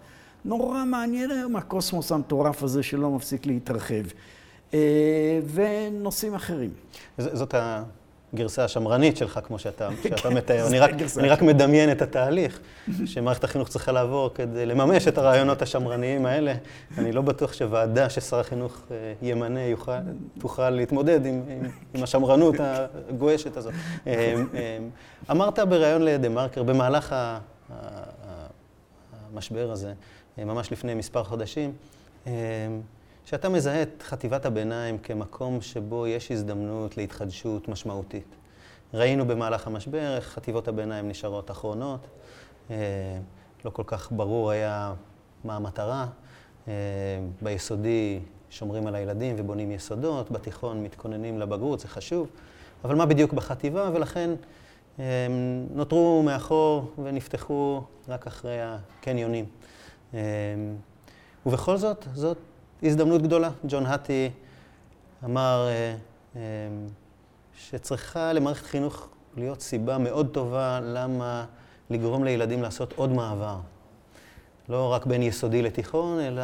נורא 0.44 0.84
מעניין 0.84 1.30
היום 1.30 1.56
הקוסמוס 1.56 2.12
המטורף 2.12 2.62
הזה 2.62 2.82
שלא 2.82 3.10
מפסיק 3.10 3.46
להתרחב. 3.46 4.04
אה, 4.74 5.40
ונושאים 5.54 6.34
אחרים. 6.34 6.70
זאת 7.18 7.54
הגרסה 8.34 8.64
השמרנית 8.64 9.16
שלך, 9.16 9.40
כמו 9.44 9.58
שאתה, 9.58 9.88
שאתה 10.02 10.30
מתאר. 10.30 10.66
אני 10.66 10.78
רק, 10.78 10.90
אני 11.18 11.28
רק 11.28 11.42
מדמיין 11.42 11.92
את 11.92 12.02
התהליך 12.02 12.60
שמערכת 13.06 13.44
החינוך 13.44 13.68
צריכה 13.68 13.92
לעבור 13.92 14.30
כדי 14.34 14.66
לממש 14.66 15.08
את 15.08 15.18
הרעיונות 15.18 15.62
השמרניים 15.62 16.26
האלה. 16.26 16.54
אני 16.98 17.12
לא 17.12 17.22
בטוח 17.22 17.52
שוועדה 17.52 18.10
ששר 18.10 18.40
החינוך 18.40 18.82
אה, 18.90 19.12
ימנה 19.22 19.62
יוכל, 19.62 19.92
תוכל 20.40 20.70
להתמודד 20.70 21.26
עם, 21.26 21.42
עם, 21.48 21.70
עם 21.94 22.02
השמרנות 22.02 22.54
הגועשת 22.60 23.56
הזאת. 23.56 23.72
אה, 24.06 24.34
אמרת 25.30 25.58
בריאיון 25.58 26.02
לדה-מרקר, 26.02 26.62
במהלך 26.62 27.14
המשבר 29.32 29.70
הזה, 29.70 29.92
ממש 30.38 30.72
לפני 30.72 30.94
מספר 30.94 31.24
חודשים, 31.24 31.72
אמ, 32.26 32.32
שאתה 33.24 33.48
מזהה 33.48 33.82
את 33.82 34.02
חטיבת 34.02 34.46
הביניים 34.46 34.98
כמקום 34.98 35.60
שבו 35.60 36.06
יש 36.06 36.30
הזדמנות 36.30 36.96
להתחדשות 36.96 37.68
משמעותית. 37.68 38.26
ראינו 38.94 39.26
במהלך 39.26 39.66
המשבר 39.66 40.16
איך 40.16 40.24
חטיבות 40.24 40.68
הביניים 40.68 41.08
נשארות 41.08 41.50
אחרונות, 41.50 42.06
אה, 42.70 42.76
לא 43.64 43.70
כל 43.70 43.82
כך 43.86 44.12
ברור 44.12 44.50
היה 44.50 44.94
מה 45.44 45.56
המטרה. 45.56 46.06
אה, 46.68 46.72
ביסודי 47.42 48.20
שומרים 48.50 48.86
על 48.86 48.94
הילדים 48.94 49.36
ובונים 49.38 49.70
יסודות, 49.72 50.30
בתיכון 50.30 50.82
מתכוננים 50.82 51.38
לבגרות, 51.38 51.80
זה 51.80 51.88
חשוב, 51.88 52.28
אבל 52.84 52.94
מה 52.94 53.06
בדיוק 53.06 53.32
בחטיבה, 53.32 53.90
ולכן 53.94 54.30
הם 54.98 55.66
נותרו 55.74 56.22
מאחור 56.22 56.92
ונפתחו 57.04 57.82
רק 58.08 58.26
אחרי 58.26 58.58
הקניונים. 58.62 59.44
ובכל 61.46 61.76
זאת, 61.76 62.06
זאת 62.14 62.38
הזדמנות 62.84 63.22
גדולה. 63.22 63.50
ג'ון 63.68 63.86
האטי 63.86 64.30
אמר 65.24 65.68
אה, 65.68 65.96
אמ, 66.36 66.40
שצריכה 67.56 68.32
למערכת 68.32 68.66
חינוך 68.66 69.08
להיות 69.36 69.60
סיבה 69.60 69.98
מאוד 69.98 70.28
טובה 70.32 70.80
למה 70.82 71.44
לגרום 71.90 72.24
לילדים 72.24 72.62
לעשות 72.62 72.92
עוד 72.96 73.10
מעבר. 73.10 73.56
לא 74.68 74.92
רק 74.92 75.06
בין 75.06 75.22
יסודי 75.22 75.62
לתיכון, 75.62 76.20
אלא 76.20 76.42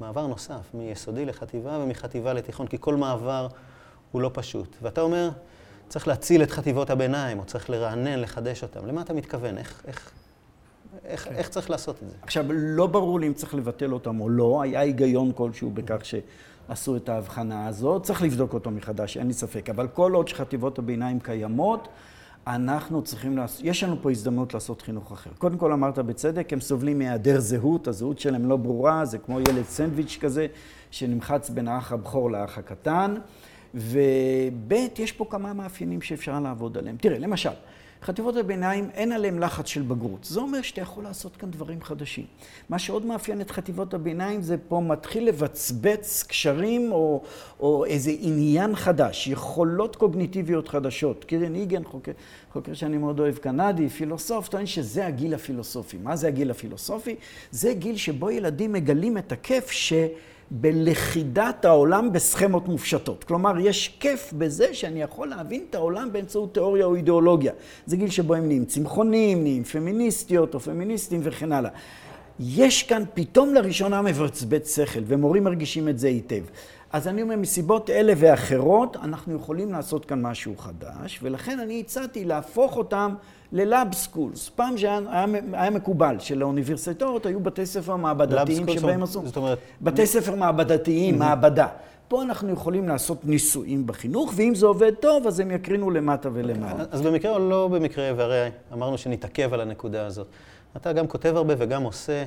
מעבר 0.00 0.26
נוסף, 0.26 0.74
מיסודי 0.74 1.24
לחטיבה 1.24 1.78
ומחטיבה 1.78 2.32
לתיכון, 2.32 2.66
כי 2.66 2.76
כל 2.80 2.96
מעבר 2.96 3.48
הוא 4.12 4.22
לא 4.22 4.30
פשוט. 4.34 4.76
ואתה 4.82 5.00
אומר, 5.00 5.30
צריך 5.88 6.08
להציל 6.08 6.42
את 6.42 6.50
חטיבות 6.50 6.90
הביניים, 6.90 7.38
או 7.38 7.44
צריך 7.44 7.70
לרענן, 7.70 8.20
לחדש 8.20 8.62
אותם. 8.62 8.86
למה 8.86 9.02
אתה 9.02 9.12
מתכוון? 9.12 9.58
איך, 9.58 9.82
איך, 9.86 10.10
איך, 11.04 11.24
כן. 11.24 11.34
איך 11.34 11.48
צריך 11.48 11.70
לעשות 11.70 12.02
את 12.02 12.08
זה? 12.08 12.16
עכשיו, 12.22 12.44
לא 12.52 12.86
ברור 12.86 13.20
לי 13.20 13.26
אם 13.26 13.34
צריך 13.34 13.54
לבטל 13.54 13.92
אותם 13.92 14.20
או 14.20 14.28
לא. 14.28 14.62
היה 14.62 14.80
היגיון 14.80 15.32
כלשהו 15.34 15.70
בכך 15.70 16.04
שעשו 16.04 16.96
את 16.96 17.08
ההבחנה 17.08 17.66
הזאת. 17.66 18.02
צריך 18.02 18.22
לבדוק 18.22 18.54
אותו 18.54 18.70
מחדש, 18.70 19.16
אין 19.16 19.26
לי 19.26 19.32
ספק. 19.32 19.70
אבל 19.70 19.88
כל 19.88 20.12
עוד 20.12 20.28
שחטיבות 20.28 20.78
הביניים 20.78 21.20
קיימות, 21.20 21.88
אנחנו 22.46 23.02
צריכים 23.02 23.36
לעשות, 23.36 23.60
יש 23.64 23.84
לנו 23.84 23.96
פה 24.02 24.10
הזדמנות 24.10 24.54
לעשות 24.54 24.82
חינוך 24.82 25.12
אחר. 25.12 25.30
קודם 25.38 25.58
כל 25.58 25.72
אמרת 25.72 25.98
בצדק, 25.98 26.52
הם 26.52 26.60
סובלים 26.60 26.98
מהיעדר 26.98 27.40
זהות, 27.40 27.88
הזהות 27.88 28.18
שלהם 28.18 28.48
לא 28.48 28.56
ברורה, 28.56 29.04
זה 29.04 29.18
כמו 29.18 29.40
ילד 29.40 29.64
סנדוויץ' 29.64 30.18
כזה, 30.20 30.46
שנמחץ 30.90 31.50
בין 31.50 31.68
האח 31.68 31.92
הבכור 31.92 32.30
לאח 32.30 32.58
הקטן. 32.58 33.14
וב', 33.74 34.72
יש 34.98 35.12
פה 35.12 35.26
כמה 35.30 35.52
מאפיינים 35.52 36.02
שאפשר 36.02 36.40
לעבוד 36.40 36.78
עליהם. 36.78 36.96
תראה, 36.96 37.18
למשל, 37.18 37.50
חטיבות 38.02 38.36
הביניים 38.36 38.90
אין 38.94 39.12
עליהם 39.12 39.40
לחץ 39.40 39.66
של 39.66 39.82
בגרות. 39.82 40.24
זה 40.24 40.40
אומר 40.40 40.62
שאתה 40.62 40.80
יכול 40.80 41.04
לעשות 41.04 41.36
כאן 41.36 41.50
דברים 41.50 41.82
חדשים. 41.82 42.24
מה 42.68 42.78
שעוד 42.78 43.06
מאפיין 43.06 43.40
את 43.40 43.50
חטיבות 43.50 43.94
הביניים 43.94 44.42
זה 44.42 44.56
פה 44.68 44.80
מתחיל 44.80 45.28
לבצבץ 45.28 46.24
קשרים 46.28 46.92
או, 46.92 47.22
או 47.60 47.84
איזה 47.84 48.10
עניין 48.20 48.76
חדש, 48.76 49.26
יכולות 49.26 49.96
קוגניטיביות 49.96 50.68
חדשות. 50.68 51.24
קירן 51.24 51.54
איגן, 51.54 51.84
חוקר, 51.84 52.12
חוקר 52.52 52.74
שאני 52.74 52.96
מאוד 52.96 53.20
אוהב, 53.20 53.36
קנדי, 53.36 53.88
פילוסוף, 53.88 54.48
טוען 54.48 54.66
שזה 54.66 55.06
הגיל 55.06 55.34
הפילוסופי. 55.34 55.98
מה 56.02 56.16
זה 56.16 56.28
הגיל 56.28 56.50
הפילוסופי? 56.50 57.16
זה 57.50 57.74
גיל 57.74 57.96
שבו 57.96 58.30
ילדים 58.30 58.72
מגלים 58.72 59.18
את 59.18 59.32
הכיף 59.32 59.70
ש... 59.70 59.92
בלכידת 60.50 61.64
העולם 61.64 62.12
בסכמות 62.12 62.68
מופשטות. 62.68 63.24
כלומר, 63.24 63.58
יש 63.58 63.96
כיף 64.00 64.32
בזה 64.32 64.74
שאני 64.74 65.02
יכול 65.02 65.28
להבין 65.28 65.64
את 65.70 65.74
העולם 65.74 66.12
באמצעות 66.12 66.54
תיאוריה 66.54 66.86
או 66.86 66.94
אידיאולוגיה. 66.94 67.52
זה 67.86 67.96
גיל 67.96 68.10
שבו 68.10 68.34
הם 68.34 68.46
נהיים 68.46 68.64
צמחונים, 68.64 69.42
נהיים 69.42 69.64
פמיניסטיות 69.64 70.54
או 70.54 70.60
פמיניסטים 70.60 71.20
וכן 71.22 71.52
הלאה. 71.52 71.70
יש 72.40 72.82
כאן 72.82 73.02
פתאום 73.14 73.54
לראשונה 73.54 74.02
מבצבץ 74.02 74.76
שכל, 74.76 75.00
ומורים 75.06 75.44
מרגישים 75.44 75.88
את 75.88 75.98
זה 75.98 76.08
היטב. 76.08 76.42
אז 76.92 77.08
אני 77.08 77.22
אומר, 77.22 77.36
מסיבות 77.36 77.90
אלה 77.90 78.12
ואחרות, 78.16 78.96
אנחנו 78.96 79.34
יכולים 79.34 79.72
לעשות 79.72 80.04
כאן 80.04 80.22
משהו 80.22 80.56
חדש, 80.56 81.18
ולכן 81.22 81.60
אני 81.60 81.80
הצעתי 81.80 82.24
להפוך 82.24 82.76
אותם 82.76 83.14
ללאב 83.52 83.88
סקולס. 83.92 84.48
פעם 84.48 84.78
שהיה 84.78 85.00
היה, 85.52 85.70
מקובל 85.70 86.16
שלאוניברסיטאות 86.18 87.26
היו 87.26 87.40
בתי 87.40 87.66
ספר 87.66 87.96
מעבדתיים 87.96 88.68
שבהם 88.68 89.02
עשו... 89.02 89.26
זאת 89.26 89.36
אומרת... 89.36 89.58
בתי 89.80 90.06
ספר 90.06 90.34
מעבדתיים, 90.34 91.18
מעבדה. 91.18 91.66
פה 92.08 92.22
אנחנו 92.22 92.52
יכולים 92.52 92.88
לעשות 92.88 93.24
ניסויים 93.24 93.86
בחינוך, 93.86 94.32
ואם 94.36 94.54
זה 94.54 94.66
עובד 94.66 94.94
טוב, 94.94 95.26
אז 95.26 95.40
הם 95.40 95.50
יקרינו 95.50 95.90
למטה 95.90 96.28
ולמעלה. 96.32 96.84
אז 96.90 97.02
במקרה 97.02 97.32
או 97.32 97.38
לא 97.38 97.68
במקרה, 97.68 98.10
והרי 98.16 98.48
אמרנו 98.72 98.98
שנתעכב 98.98 99.54
על 99.54 99.60
הנקודה 99.60 100.06
הזאת. 100.06 100.26
אתה 100.76 100.92
גם 100.92 101.06
כותב 101.06 101.32
הרבה 101.36 101.54
וגם 101.58 101.82
עושה 101.82 102.24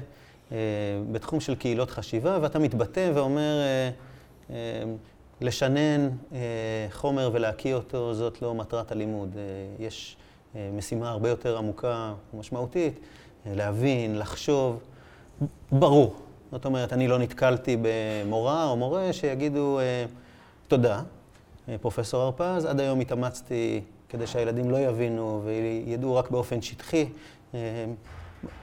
אה, 0.51 0.57
בתחום 1.11 1.39
של 1.39 1.55
קהילות 1.55 1.91
חשיבה, 1.91 2.37
ואתה 2.41 2.59
מתבטא 2.59 3.11
ואומר, 3.13 3.61
אה, 3.61 3.89
אה, 4.49 4.83
לשנן 5.41 6.09
אה, 6.33 6.39
חומר 6.91 7.29
ולהקיא 7.33 7.73
אותו, 7.73 8.13
זאת 8.13 8.41
לא 8.41 8.55
מטרת 8.55 8.91
הלימוד. 8.91 9.29
אה, 9.37 9.85
יש... 9.85 10.17
אה, 10.55 10.69
משימה 10.73 11.09
הרבה 11.09 11.29
יותר 11.29 11.57
עמוקה 11.57 12.13
ומשמעותית, 12.33 12.99
אה, 13.45 13.55
להבין, 13.55 14.19
לחשוב. 14.19 14.79
ברור. 15.71 16.15
זאת 16.51 16.65
אומרת, 16.65 16.93
אני 16.93 17.07
לא 17.07 17.19
נתקלתי 17.19 17.77
במורה 17.81 18.65
או 18.65 18.77
מורה 18.77 19.13
שיגידו, 19.13 19.79
אה, 19.79 20.05
תודה, 20.67 21.01
פרופסור 21.81 22.21
הרפז, 22.21 22.65
עד 22.65 22.79
היום 22.79 22.99
התאמצתי 22.99 23.81
כדי 24.09 24.27
שהילדים 24.27 24.71
לא 24.71 24.77
יבינו 24.77 25.41
וידעו 25.45 26.15
רק 26.15 26.31
באופן 26.31 26.61
שטחי. 26.61 27.09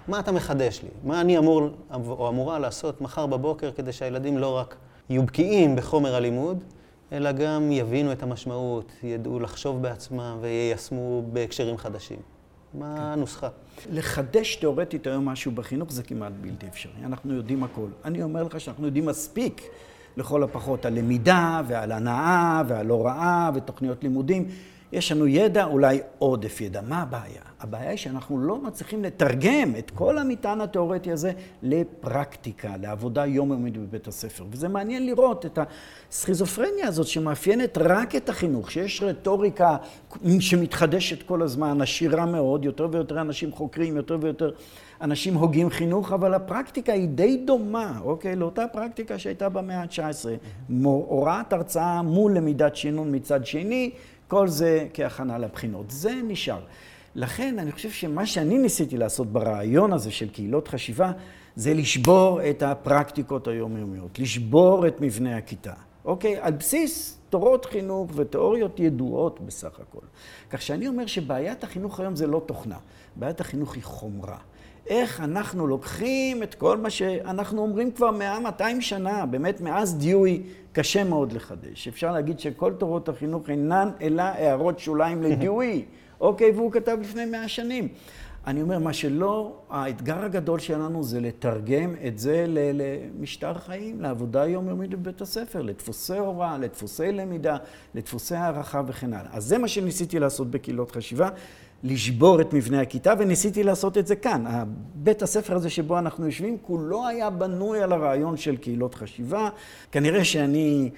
מה 0.08 0.18
אתה 0.20 0.32
מחדש 0.32 0.82
לי? 0.82 0.88
מה 1.04 1.20
אני 1.20 1.38
אמור 1.38 1.68
או 1.94 2.28
אמורה 2.28 2.58
לעשות 2.58 3.00
מחר 3.00 3.26
בבוקר 3.26 3.72
כדי 3.72 3.92
שהילדים 3.92 4.38
לא 4.38 4.56
רק 4.56 4.76
יהיו 5.10 5.22
בקיאים 5.22 5.76
בחומר 5.76 6.14
הלימוד, 6.14 6.64
אלא 7.12 7.32
גם 7.32 7.72
יבינו 7.72 8.12
את 8.12 8.22
המשמעות, 8.22 8.92
ידעו 9.02 9.40
לחשוב 9.40 9.82
בעצמם 9.82 10.38
ויישמו 10.40 11.22
בהקשרים 11.32 11.76
חדשים. 11.76 12.18
מה 12.74 13.12
הנוסחה? 13.12 13.48
לחדש 13.90 14.56
תיאורטית 14.56 15.06
היום 15.06 15.24
משהו 15.24 15.52
בחינוך 15.52 15.92
זה 15.92 16.02
כמעט 16.02 16.32
בלתי 16.40 16.66
אפשרי. 16.68 16.92
אנחנו 17.04 17.34
יודעים 17.34 17.64
הכל. 17.64 17.88
אני 18.04 18.22
אומר 18.22 18.42
לך 18.42 18.60
שאנחנו 18.60 18.86
יודעים 18.86 19.06
מספיק, 19.06 19.62
לכל 20.16 20.42
הפחות, 20.42 20.86
על 20.86 20.94
למידה 20.98 21.60
ועל 21.66 21.92
הנאה 21.92 22.62
ועל 22.68 22.88
הוראה 22.88 23.50
ותוכניות 23.54 24.02
לימודים. 24.02 24.48
יש 24.92 25.12
לנו 25.12 25.26
ידע, 25.26 25.64
אולי 25.64 26.00
עודף 26.18 26.60
ידע. 26.60 26.80
מה 26.80 27.02
הבעיה? 27.02 27.42
הבעיה 27.60 27.90
היא 27.90 27.98
שאנחנו 27.98 28.38
לא 28.38 28.58
מצליחים 28.58 29.04
לתרגם 29.04 29.72
את 29.78 29.90
כל 29.90 30.18
המטען 30.18 30.60
התיאורטי 30.60 31.12
הזה 31.12 31.32
לפרקטיקה, 31.62 32.76
לעבודה 32.80 33.26
יומיומית 33.26 33.76
בבית 33.76 34.08
הספר. 34.08 34.44
וזה 34.50 34.68
מעניין 34.68 35.06
לראות 35.06 35.46
את 35.46 35.58
הסכיזופרניה 36.10 36.88
הזאת 36.88 37.06
שמאפיינת 37.06 37.78
רק 37.78 38.16
את 38.16 38.28
החינוך, 38.28 38.70
שיש 38.70 39.02
רטוריקה 39.02 39.76
שמתחדשת 40.40 41.22
כל 41.22 41.42
הזמן, 41.42 41.80
עשירה 41.80 42.26
מאוד, 42.26 42.64
יותר 42.64 42.88
ויותר 42.92 43.20
אנשים 43.20 43.52
חוקרים, 43.52 43.96
יותר 43.96 44.18
ויותר 44.20 44.50
אנשים 45.00 45.34
הוגים 45.34 45.70
חינוך, 45.70 46.12
אבל 46.12 46.34
הפרקטיקה 46.34 46.92
היא 46.92 47.08
די 47.08 47.36
דומה, 47.36 47.98
אוקיי? 48.04 48.36
לאותה 48.36 48.64
פרקטיקה 48.72 49.18
שהייתה 49.18 49.48
במאה 49.48 49.82
ה-19. 49.82 50.28
הוראת 50.84 51.52
הרצאה 51.52 52.02
מול 52.02 52.36
למידת 52.36 52.76
שינון 52.76 53.14
מצד 53.14 53.46
שני, 53.46 53.90
כל 54.30 54.48
זה 54.48 54.86
כהכנה 54.94 55.38
לבחינות. 55.38 55.90
זה 55.90 56.20
נשאר. 56.24 56.60
לכן 57.14 57.58
אני 57.58 57.72
חושב 57.72 57.90
שמה 57.90 58.26
שאני 58.26 58.58
ניסיתי 58.58 58.96
לעשות 58.96 59.32
ברעיון 59.32 59.92
הזה 59.92 60.10
של 60.10 60.28
קהילות 60.28 60.68
חשיבה, 60.68 61.12
זה 61.56 61.74
לשבור 61.74 62.40
את 62.50 62.62
הפרקטיקות 62.62 63.48
היומיומיות, 63.48 64.18
לשבור 64.18 64.86
את 64.86 65.00
מבנה 65.00 65.36
הכיתה, 65.36 65.72
אוקיי? 66.04 66.36
על 66.40 66.52
בסיס 66.52 67.18
תורות 67.30 67.64
חינוך 67.64 68.10
ותיאוריות 68.14 68.80
ידועות 68.80 69.40
בסך 69.40 69.80
הכל. 69.80 70.06
כך 70.50 70.62
שאני 70.62 70.88
אומר 70.88 71.06
שבעיית 71.06 71.64
החינוך 71.64 72.00
היום 72.00 72.16
זה 72.16 72.26
לא 72.26 72.42
תוכנה, 72.46 72.78
בעיית 73.16 73.40
החינוך 73.40 73.74
היא 73.74 73.82
חומרה. 73.82 74.38
איך 74.86 75.20
אנחנו 75.20 75.66
לוקחים 75.66 76.42
את 76.42 76.54
כל 76.54 76.78
מה 76.78 76.90
שאנחנו 76.90 77.62
אומרים 77.62 77.90
כבר 77.90 78.10
מאה, 78.10 78.40
מאתיים 78.40 78.80
שנה, 78.80 79.26
באמת 79.26 79.60
מאז 79.60 79.98
דיואי 79.98 80.42
קשה 80.72 81.04
מאוד 81.04 81.32
לחדש. 81.32 81.88
אפשר 81.88 82.12
להגיד 82.12 82.40
שכל 82.40 82.72
תורות 82.72 83.08
החינוך 83.08 83.50
אינן 83.50 83.90
אלא 84.00 84.22
הערות 84.22 84.78
שוליים 84.78 85.22
לדיואי, 85.22 85.84
אוקיי? 86.20 86.50
והוא 86.50 86.72
כתב 86.72 86.98
לפני 87.00 87.24
מאה 87.24 87.48
שנים. 87.48 87.88
אני 88.46 88.62
אומר, 88.62 88.78
מה 88.78 88.92
שלא, 88.92 89.56
האתגר 89.70 90.24
הגדול 90.24 90.58
שלנו 90.58 91.02
זה 91.02 91.20
לתרגם 91.20 91.94
את 92.06 92.18
זה 92.18 92.44
למשטר 92.48 93.54
חיים, 93.54 94.00
לעבודה 94.00 94.46
יומיומית 94.46 94.90
בבית 94.90 95.20
הספר, 95.20 95.62
לדפוסי 95.62 96.16
הוראה, 96.18 96.58
לדפוסי 96.58 97.12
למידה, 97.12 97.56
לדפוסי 97.94 98.34
הערכה 98.34 98.82
וכן 98.86 99.12
הלאה. 99.12 99.30
אז 99.32 99.44
זה 99.44 99.58
מה 99.58 99.68
שניסיתי 99.68 100.18
לעשות 100.18 100.50
בקהילות 100.50 100.90
חשיבה. 100.90 101.28
לשבור 101.82 102.40
את 102.40 102.52
מבנה 102.52 102.80
הכיתה, 102.80 103.12
וניסיתי 103.18 103.62
לעשות 103.62 103.98
את 103.98 104.06
זה 104.06 104.16
כאן. 104.16 104.44
בית 104.94 105.22
הספר 105.22 105.56
הזה 105.56 105.70
שבו 105.70 105.98
אנחנו 105.98 106.26
יושבים, 106.26 106.56
כולו 106.62 107.06
היה 107.06 107.30
בנוי 107.30 107.82
על 107.82 107.92
הרעיון 107.92 108.36
של 108.36 108.56
קהילות 108.56 108.94
חשיבה. 108.94 109.48
כנראה 109.92 110.24
שאני... 110.24 110.90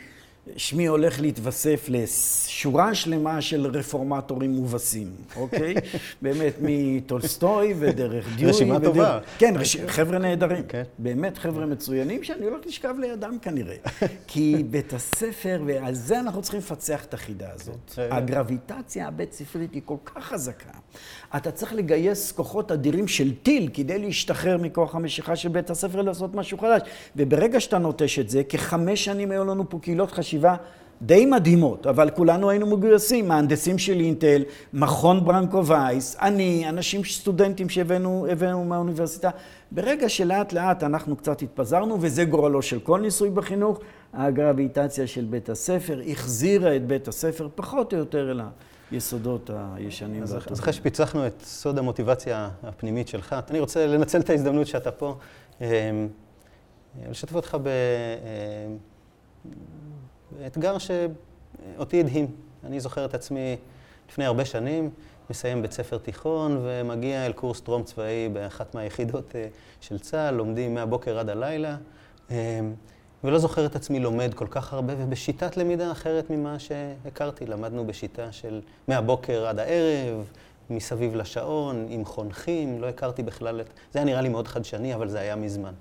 שמי 0.57 0.87
הולך 0.87 1.21
להתווסף 1.21 1.87
לשורה 1.89 2.95
שלמה 2.95 3.41
של 3.41 3.67
רפורמטורים 3.67 4.51
מובסים, 4.51 5.11
אוקיי? 5.37 5.75
באמת 6.23 6.55
מטולסטוי 6.61 7.75
ודרך 7.79 8.37
דיואי. 8.37 8.51
רשימה 8.51 8.77
ודרך... 8.77 8.87
טובה. 8.87 9.19
כן, 9.39 9.55
רש... 9.57 9.77
חבר'ה 9.77 10.19
נהדרים. 10.19 10.65
כן. 10.69 10.83
באמת 10.99 11.39
חבר'ה 11.39 11.67
מצוינים 11.67 12.25
שאני 12.25 12.47
הולך 12.47 12.67
לשכב 12.67 12.95
לידם 12.99 13.37
כנראה. 13.43 13.77
כי 14.29 14.65
בית 14.71 14.93
הספר, 14.93 15.63
ועל 15.67 15.95
זה 15.95 16.21
אנחנו 16.21 16.43
צריכים 16.43 16.61
לפצח 16.61 17.05
את 17.05 17.15
החידה 17.15 17.49
הזאת. 17.55 17.91
כן. 17.95 18.09
הגרביטציה 18.11 19.09
הבית 19.09 19.33
ספרית 19.33 19.75
היא 19.75 19.83
כל 19.85 19.97
כך 20.05 20.25
חזקה. 20.25 20.71
אתה 21.37 21.51
צריך 21.51 21.73
לגייס 21.75 22.33
כוחות 22.33 22.73
אדירים 22.73 23.09
של 23.09 23.35
טיל 23.35 23.71
כדי 23.75 23.99
להשתחרר 23.99 24.57
מכוח 24.59 24.95
המשיכה 24.95 25.37
של 25.37 25.49
בית 25.49 25.71
הספר 25.71 26.03
לעשות 26.03 26.35
משהו 26.35 26.59
חדש. 26.59 26.83
וברגע 27.17 27.61
שאתה 27.61 27.79
נוטש 27.79 28.19
את 28.19 28.29
זה, 28.29 28.45
כחמש 28.45 29.05
שנים 29.05 29.31
היו 29.31 29.45
לנו 29.45 29.71
פה 29.71 29.79
קהילות 29.83 30.13
חשיבה 30.33 30.57
די 31.03 31.27
מדהימות, 31.27 31.87
אבל 31.87 32.11
כולנו 32.11 32.51
היינו 32.51 32.67
מגויסים, 32.67 33.29
מהנדסים 33.29 33.79
של 33.79 34.01
אינטל, 34.01 34.43
מכון 34.73 35.25
ברנקו 35.25 35.67
וייס, 35.67 36.17
אני, 36.21 36.69
אנשים, 36.69 37.05
סטודנטים 37.05 37.69
שהבאנו 37.69 38.65
מהאוניברסיטה. 38.65 39.31
ברגע 39.71 40.09
שלאט 40.09 40.53
לאט 40.53 40.83
אנחנו 40.83 41.17
קצת 41.17 41.43
התפזרנו, 41.43 41.99
וזה 42.01 42.25
גורלו 42.25 42.63
של 42.63 42.81
כל 42.81 43.01
ניסוי 43.01 43.31
בחינוך, 43.31 43.79
הגרביטציה 44.13 45.07
של 45.07 45.25
בית 45.25 45.49
הספר 45.49 46.01
החזירה 46.11 46.77
את 46.77 46.87
בית 46.87 47.09
הספר 47.09 47.49
פחות 47.55 47.93
או 47.93 47.99
יותר 47.99 48.31
אל 48.31 48.41
היסודות 48.91 49.51
הישנים. 49.75 50.23
אז, 50.23 50.37
אז 50.51 50.61
אחרי 50.61 50.73
שפיצחנו 50.73 51.27
את 51.27 51.43
סוד 51.45 51.79
המוטיבציה 51.79 52.49
הפנימית 52.63 53.09
שלך, 53.09 53.37
אני 53.51 53.61
רוצה 53.61 53.87
לנצל 53.87 54.21
את 54.21 54.31
ההזדמנות 54.31 54.67
שאתה 54.67 54.91
פה, 54.91 55.17
אה, 55.61 55.67
לשתף 57.11 57.35
אותך 57.35 57.57
ב... 57.63 57.69
אתגר 60.47 60.77
שאותי 60.79 62.01
הדהים. 62.01 62.27
אני 62.65 62.81
זוכר 62.81 63.05
את 63.05 63.15
עצמי 63.15 63.57
לפני 64.09 64.25
הרבה 64.25 64.45
שנים, 64.45 64.91
מסיים 65.31 65.63
בית 65.63 65.73
ספר 65.73 65.99
תיכון 65.99 66.61
ומגיע 66.63 67.27
אל 67.27 67.33
קורס 67.33 67.61
טרום 67.61 67.83
צבאי 67.83 68.29
באחת 68.33 68.75
מהיחידות 68.75 69.37
אה, 69.37 69.47
של 69.81 69.99
צה"ל, 69.99 70.35
לומדים 70.35 70.75
מהבוקר 70.75 71.19
עד 71.19 71.29
הלילה, 71.29 71.77
אה, 72.31 72.61
ולא 73.25 73.39
זוכר 73.39 73.67
את 73.67 73.77
עצמי 73.77 74.01
לומד 74.01 74.35
כל 74.35 74.47
כך 74.51 74.73
הרבה 74.73 74.95
ובשיטת 74.99 75.57
למידה 75.57 75.93
אחרת 75.93 76.31
ממה 76.31 76.59
שהכרתי. 76.59 77.47
למדנו 77.47 77.87
בשיטה 77.87 78.33
של 78.33 78.61
מהבוקר 78.89 79.47
עד 79.47 79.59
הערב, 79.59 80.31
מסביב 80.71 81.15
לשעון, 81.15 81.87
עם 81.89 82.05
חונכים, 82.05 82.81
לא 82.81 82.89
הכרתי 82.89 83.23
בכלל 83.23 83.61
את... 83.61 83.67
זה 83.93 83.99
היה 83.99 84.07
נראה 84.07 84.21
לי 84.21 84.29
מאוד 84.29 84.49
חדשני, 84.49 84.95
אבל 84.95 85.09
זה 85.09 85.21
היה 85.21 85.37
מזמן. 85.37 85.73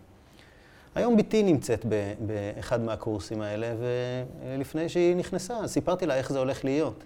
היום 0.96 1.18
בתי 1.18 1.44
נמצאת 1.44 1.86
באחד 2.26 2.82
מהקורסים 2.82 3.42
האלה, 3.42 3.76
ולפני 3.80 4.90
שהיא 4.90 5.16
נכנסה, 5.16 5.68
סיפרתי 5.68 6.06
לה 6.06 6.16
איך 6.16 6.32
זה 6.32 6.40
הולך 6.40 6.66
להיות. 6.66 7.04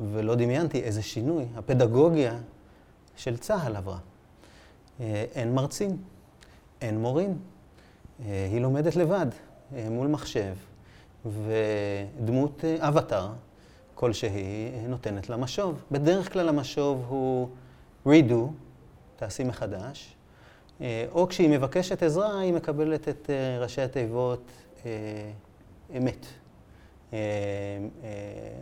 ולא 0.00 0.34
דמיינתי 0.34 0.82
איזה 0.82 1.02
שינוי. 1.02 1.44
הפדגוגיה 1.56 2.38
של 3.16 3.36
צה"ל 3.36 3.76
עברה. 3.76 3.98
אה, 5.00 5.24
אין 5.34 5.54
מרצים, 5.54 5.96
אין 6.80 7.00
מורים. 7.00 7.38
אה, 8.20 8.48
היא 8.52 8.60
לומדת 8.60 8.96
לבד, 8.96 9.26
אה, 9.74 9.86
מול 9.90 10.06
מחשב, 10.06 10.54
ודמות 11.26 12.64
אבטאר 12.78 13.32
כלשהי 13.94 14.70
נותנת 14.88 15.28
לה 15.28 15.36
משוב. 15.36 15.82
בדרך 15.90 16.32
כלל 16.32 16.48
המשוב 16.48 17.04
הוא 17.08 17.48
redo, 18.06 18.34
תעשי 19.16 19.44
מחדש, 19.44 20.13
או 21.12 21.28
כשהיא 21.28 21.48
מבקשת 21.48 22.02
עזרה, 22.02 22.40
היא 22.40 22.52
מקבלת 22.52 23.08
את 23.08 23.30
אה, 23.30 23.58
ראשי 23.62 23.82
התיבות 23.82 24.42
אה, 24.86 24.90
אמת. 25.96 26.26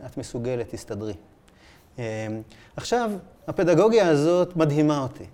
את 0.07 0.17
מסוגלת, 0.17 0.75
תסתדרי. 0.75 1.15
עכשיו, 2.77 3.11
הפדגוגיה 3.47 4.09
הזאת 4.09 4.57
מדהימה 4.57 5.03
אותי, 5.03 5.25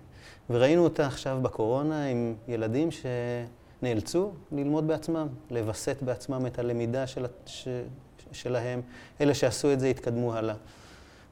וראינו 0.49 0.83
אותה 0.83 1.07
עכשיו 1.07 1.39
בקורונה 1.41 2.05
עם 2.05 2.35
ילדים 2.47 2.89
שנאלצו 2.91 4.31
ללמוד 4.51 4.87
בעצמם, 4.87 5.27
לווסת 5.51 5.97
בעצמם 6.01 6.45
את 6.45 6.59
הלמידה 6.59 7.07
של, 7.07 7.25
ש, 7.45 7.67
שלהם. 8.31 8.81
אלה 9.21 9.33
שעשו 9.33 9.73
את 9.73 9.79
זה 9.79 9.87
התקדמו 9.87 10.33
הלאה. 10.33 10.55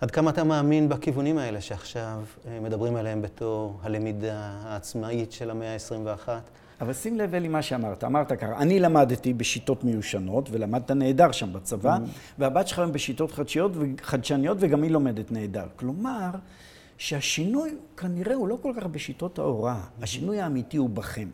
עד 0.01 0.11
כמה 0.11 0.29
אתה 0.29 0.43
מאמין 0.43 0.89
בכיוונים 0.89 1.37
האלה 1.37 1.61
שעכשיו 1.61 2.23
אה, 2.47 2.59
מדברים 2.59 2.95
עליהם 2.95 3.21
בתור 3.21 3.79
הלמידה 3.83 4.51
העצמאית 4.63 5.31
של 5.31 5.49
המאה 5.49 5.73
ה-21? 5.73 6.29
אבל 6.81 6.93
שים 6.93 7.17
לב 7.17 7.35
אלי 7.35 7.47
מה 7.47 7.61
שאמרת. 7.61 8.03
אמרת 8.03 8.31
ככה, 8.31 8.57
אני 8.57 8.79
למדתי 8.79 9.33
בשיטות 9.33 9.83
מיושנות, 9.83 10.49
ולמדת 10.51 10.91
נהדר 10.91 11.31
שם 11.31 11.53
בצבא, 11.53 11.97
mm-hmm. 11.97 12.39
והבת 12.39 12.67
שלך 12.67 12.79
היום 12.79 12.91
בשיטות 12.91 13.31
חדשיות, 13.31 13.71
חדשניות, 14.01 14.57
וגם 14.59 14.83
היא 14.83 14.91
לומדת 14.91 15.31
נהדר. 15.31 15.65
כלומר, 15.75 16.29
שהשינוי 16.97 17.75
כנראה 17.97 18.35
הוא 18.35 18.47
לא 18.47 18.57
כל 18.61 18.73
כך 18.77 18.85
בשיטות 18.85 19.39
ההוראה. 19.39 19.81
השינוי 20.01 20.39
האמיתי 20.39 20.77
הוא 20.77 20.89
בכם. 20.89 21.27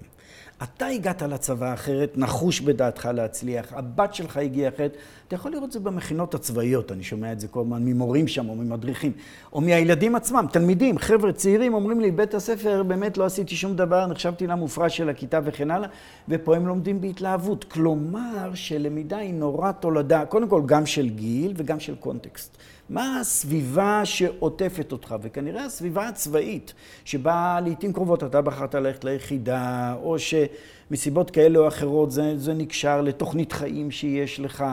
אתה 0.64 0.86
הגעת 0.86 1.22
לצבא 1.22 1.74
אחרת, 1.74 2.18
נחוש 2.18 2.62
בדעתך 2.62 3.10
להצליח, 3.14 3.74
הבת 3.74 4.14
שלך 4.14 4.38
הגיעה 4.38 4.70
אחרת. 4.76 4.98
אתה 5.28 5.36
יכול 5.36 5.52
לראות 5.52 5.64
את 5.64 5.72
זה 5.72 5.80
במכינות 5.80 6.34
הצבאיות, 6.34 6.92
אני 6.92 7.04
שומע 7.04 7.32
את 7.32 7.40
זה 7.40 7.48
כל 7.48 7.60
הזמן 7.60 7.86
ממורים 7.86 8.28
שם 8.28 8.50
או 8.50 8.56
ממדריכים, 8.56 9.12
או 9.54 9.62
מהילדים 9.62 10.16
עצמם, 10.16 10.46
תלמידים, 10.52 10.98
חבר'ה 10.98 11.32
צעירים, 11.32 11.74
אומרים 11.74 12.02
לי, 12.02 12.12
בית 12.12 12.34
הספר 12.34 12.84
באמת 12.84 13.18
לא 13.18 13.26
עשיתי 13.26 13.56
שום 13.56 13.76
דבר, 13.76 14.08
נחשבתי 14.08 14.48
למופרע 14.48 14.90
של 14.90 15.10
הכיתה 15.10 15.40
וכן 15.44 15.72
הלאה, 15.72 15.90
ופה 16.30 16.56
הם 16.56 16.68
לומדים 16.68 17.02
בהתלהבות. 17.02 17.64
כלומר, 17.64 18.52
שלמידה 18.54 19.18
היא 19.18 19.34
נורא 19.34 19.72
תולדה, 19.72 20.26
קודם 20.26 20.48
כל 20.48 20.62
גם 20.66 20.86
של 20.86 21.10
גיל 21.10 21.54
וגם 21.56 21.80
של 21.80 21.96
קונטקסט. 21.96 22.58
מה 22.90 23.20
הסביבה 23.20 24.02
שעוטפת 24.06 24.92
אותך, 24.92 25.16
וכנראה 25.22 25.66
הסביבה 25.66 26.08
הצבאית, 26.08 26.74
שבה 27.06 27.60
לעיתים 27.64 27.94
קרובות 27.94 28.24
אתה 28.24 28.42
בחרת 28.42 28.76
ללכת 28.76 29.04
ליחידה, 29.04 29.96
או 30.04 30.16
שמסיבות 30.20 31.32
כאלה 31.32 31.60
או 31.60 31.68
אחרות 31.68 32.12
זה, 32.12 32.38
זה 32.38 32.54
נקשר 32.54 33.02
לתוכנית 33.02 33.52
חיים 33.52 33.92
שיש 33.92 34.40
לך. 34.40 34.66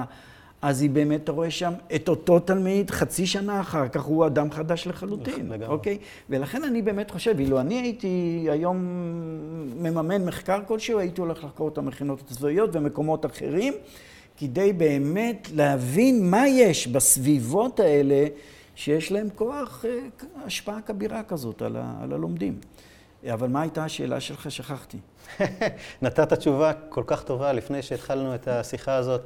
אז 0.62 0.82
היא 0.82 0.90
באמת, 0.90 1.24
אתה 1.24 1.32
רואה 1.32 1.50
שם 1.50 1.72
את 1.94 2.08
אותו 2.08 2.38
תלמיד, 2.38 2.90
חצי 2.90 3.26
שנה 3.26 3.60
אחר 3.60 3.88
כך 3.88 4.02
הוא 4.02 4.26
אדם 4.26 4.50
חדש 4.50 4.86
לחלוטין. 4.86 5.52
אוקיי? 5.66 5.98
ולכן 6.30 6.64
אני 6.64 6.82
באמת 6.82 7.10
חושב, 7.10 7.34
אילו 7.38 7.60
אני 7.60 7.80
הייתי 7.80 8.46
היום 8.50 8.76
מממן 9.76 10.24
מחקר 10.24 10.60
כלשהו, 10.66 10.98
הייתי 10.98 11.20
הולך 11.20 11.44
לחקור 11.44 11.68
את 11.68 11.78
המכינות 11.78 12.20
הצבאיות 12.20 12.70
ומקומות 12.72 13.26
אחרים, 13.26 13.74
כדי 14.40 14.72
באמת 14.72 15.48
להבין 15.54 16.30
מה 16.30 16.48
יש 16.48 16.86
בסביבות 16.86 17.80
האלה, 17.80 18.26
שיש 18.74 19.12
להם 19.12 19.28
כוח, 19.34 19.84
אה, 19.84 19.98
השפעה 20.44 20.80
כבירה 20.80 21.22
כזאת 21.22 21.62
על, 21.62 21.76
ה, 21.76 21.94
על 22.02 22.12
הלומדים. 22.12 22.60
אבל 23.32 23.48
מה 23.48 23.62
הייתה 23.62 23.84
השאלה 23.84 24.20
שלך? 24.20 24.50
שכחתי. 24.50 24.98
נתת 26.02 26.32
תשובה 26.32 26.72
כל 26.88 27.02
כך 27.06 27.22
טובה 27.22 27.52
לפני 27.52 27.82
שהתחלנו 27.82 28.34
את 28.34 28.48
השיחה 28.48 28.94
הזאת. 28.94 29.20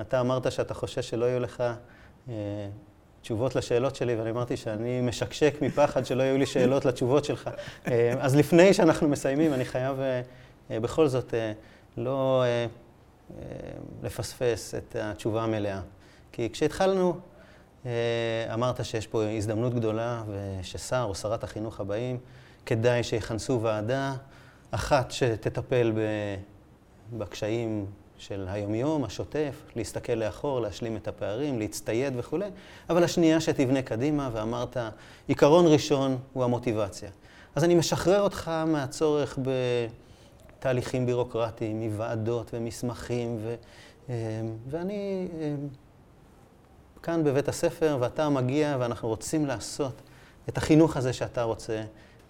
אתה 0.00 0.20
אמרת 0.20 0.52
שאתה 0.52 0.74
חושש 0.74 1.08
שלא 1.10 1.24
יהיו 1.24 1.40
לך 1.40 1.62
אה, 2.28 2.34
תשובות 3.22 3.56
לשאלות 3.56 3.96
שלי, 3.96 4.14
ואני 4.14 4.30
אמרתי 4.30 4.56
שאני 4.56 5.00
משקשק 5.00 5.54
מפחד 5.62 6.06
שלא 6.06 6.22
יהיו 6.22 6.38
לי 6.38 6.46
שאלות 6.46 6.84
לתשובות 6.86 7.24
שלך. 7.24 7.50
אה, 7.86 8.14
אז 8.18 8.36
לפני 8.36 8.74
שאנחנו 8.74 9.08
מסיימים, 9.08 9.52
אני 9.52 9.64
חייב 9.64 10.00
אה, 10.00 10.22
אה, 10.70 10.80
בכל 10.80 11.08
זאת 11.08 11.34
אה, 11.34 11.52
לא 11.96 12.42
אה, 12.42 12.46
אה, 12.46 12.66
לפספס 14.02 14.74
את 14.74 14.96
התשובה 15.00 15.42
המלאה. 15.42 15.80
כי 16.32 16.50
כשהתחלנו, 16.52 17.16
אה, 17.86 17.90
אמרת 18.54 18.84
שיש 18.84 19.06
פה 19.06 19.24
הזדמנות 19.24 19.74
גדולה, 19.74 20.22
וששר 20.30 21.04
או 21.08 21.14
שרת 21.14 21.44
החינוך 21.44 21.80
הבאים, 21.80 22.18
כדאי 22.66 23.02
שיכנסו 23.02 23.60
ועדה 23.62 24.14
אחת 24.70 25.10
שתטפל 25.10 25.92
בקשיים 27.12 27.86
של 28.18 28.46
היומיום, 28.48 29.04
השוטף, 29.04 29.62
להסתכל 29.76 30.12
לאחור, 30.12 30.60
להשלים 30.60 30.96
את 30.96 31.08
הפערים, 31.08 31.58
להצטייד 31.58 32.12
וכולי, 32.16 32.48
אבל 32.90 33.04
השנייה 33.04 33.40
שתבנה 33.40 33.82
קדימה, 33.82 34.30
ואמרת, 34.32 34.76
עיקרון 35.26 35.66
ראשון 35.66 36.18
הוא 36.32 36.44
המוטיבציה. 36.44 37.10
אז 37.54 37.64
אני 37.64 37.74
משחרר 37.74 38.20
אותך 38.20 38.50
מהצורך 38.66 39.38
בתהליכים 40.58 41.06
בירוקרטיים, 41.06 41.80
מוועדות 41.80 42.50
ומסמכים, 42.54 43.38
ו, 43.42 43.54
אה, 44.10 44.14
ואני 44.68 45.28
אה, 45.40 45.54
כאן 47.02 47.24
בבית 47.24 47.48
הספר, 47.48 47.96
ואתה 48.00 48.28
מגיע, 48.28 48.76
ואנחנו 48.80 49.08
רוצים 49.08 49.46
לעשות 49.46 50.02
את 50.48 50.56
החינוך 50.56 50.96
הזה 50.96 51.12
שאתה 51.12 51.42
רוצה, 51.42 51.82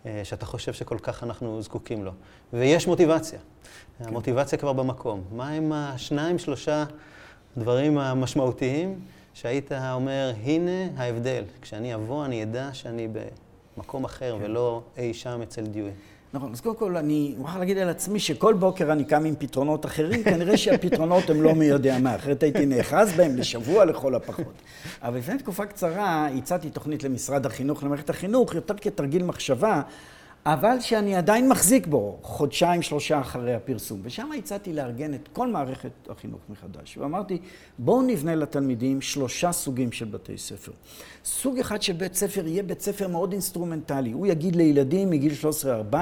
אה, 0.07 0.21
שאתה 0.25 0.47
חושב 0.47 0.73
שכל 0.73 0.99
כך 1.03 1.23
אנחנו 1.23 1.63
זקוקים 1.63 2.05
לו. 2.05 2.13
ויש 2.53 2.87
מוטיבציה. 2.87 3.39
כן. 3.99 4.05
המוטיבציה 4.05 4.59
כבר 4.59 4.73
במקום. 4.73 5.23
מה 5.33 5.49
הם 5.49 5.73
השניים, 5.73 6.39
שלושה 6.39 6.85
דברים 7.57 7.99
המשמעותיים 7.99 9.01
שהיית 9.35 9.73
אומר, 9.73 10.33
הנה 10.45 10.89
ההבדל. 10.97 11.45
כשאני 11.63 11.95
אבוא, 11.95 12.25
אני 12.25 12.43
אדע 12.43 12.69
שאני 12.73 13.09
במקום 13.77 14.05
אחר 14.05 14.37
כן. 14.39 14.45
ולא 14.45 14.83
אי 14.97 15.15
שם 15.15 15.43
אצל 15.43 15.63
דיואי. 15.63 15.91
נכון, 16.33 16.53
אז 16.53 16.61
קודם 16.61 16.77
כל 16.77 16.97
אני 16.97 17.35
מוכרח 17.39 17.57
להגיד 17.57 17.79
על 17.79 17.89
עצמי 17.89 18.21
שכל 18.21 18.55
בוקר 18.55 18.93
אני 18.93 19.05
קם 19.05 19.25
עם 19.25 19.35
פתרונות 19.39 19.87
אחרים, 19.87 20.25
כנראה 20.25 20.57
שהפתרונות 20.57 21.31
הם 21.31 21.43
לא 21.43 21.55
מי 21.55 21.65
יודע 21.65 21.99
מה, 21.99 22.17
אחרת 22.17 22.43
הייתי 22.43 22.67
נאחז 22.67 23.13
בהם 23.17 23.37
לשבוע 23.37 23.85
לכל 23.85 24.15
הפחות. 24.15 24.55
אבל 25.03 25.19
לפני 25.19 25.39
תקופה 25.39 25.67
קצרה 25.67 26.27
הצעתי 26.27 26.71
תוכנית 26.71 27.05
למשרד 27.05 27.47
החינוך, 27.47 27.85
למערכת 27.85 28.11
החינוך, 28.11 28.55
יותר 28.55 28.75
כתרגיל 28.81 29.23
מחשבה. 29.23 29.83
אבל 30.49 30.81
שאני 30.81 31.17
עדיין 31.17 31.49
מחזיק 31.49 31.87
בו 31.87 32.19
חודשיים, 32.23 32.83
שלושה 32.83 33.21
אחרי 33.21 33.55
הפרסום. 33.55 34.01
ושם 34.03 34.31
הצעתי 34.39 34.73
לארגן 34.73 35.15
את 35.15 35.29
כל 35.33 35.49
מערכת 35.49 35.91
החינוך 36.09 36.41
מחדש. 36.49 36.97
ואמרתי, 36.97 37.39
בואו 37.79 38.03
נבנה 38.03 38.35
לתלמידים 38.35 39.01
שלושה 39.01 39.53
סוגים 39.53 39.93
של 39.93 40.05
בתי 40.05 40.39
ספר. 40.39 40.73
סוג 41.25 41.59
אחד 41.59 41.83
של 41.83 41.93
בית 41.93 42.15
ספר 42.15 42.47
יהיה 42.47 42.63
בית 42.63 42.81
ספר 42.81 43.09
מאוד 43.09 43.33
אינסטרומנטלי. 43.33 44.13
הוא 44.13 44.27
יגיד 44.27 44.57
לילדים 44.57 45.11
מגיל 45.11 45.33
13-14, 45.93 45.95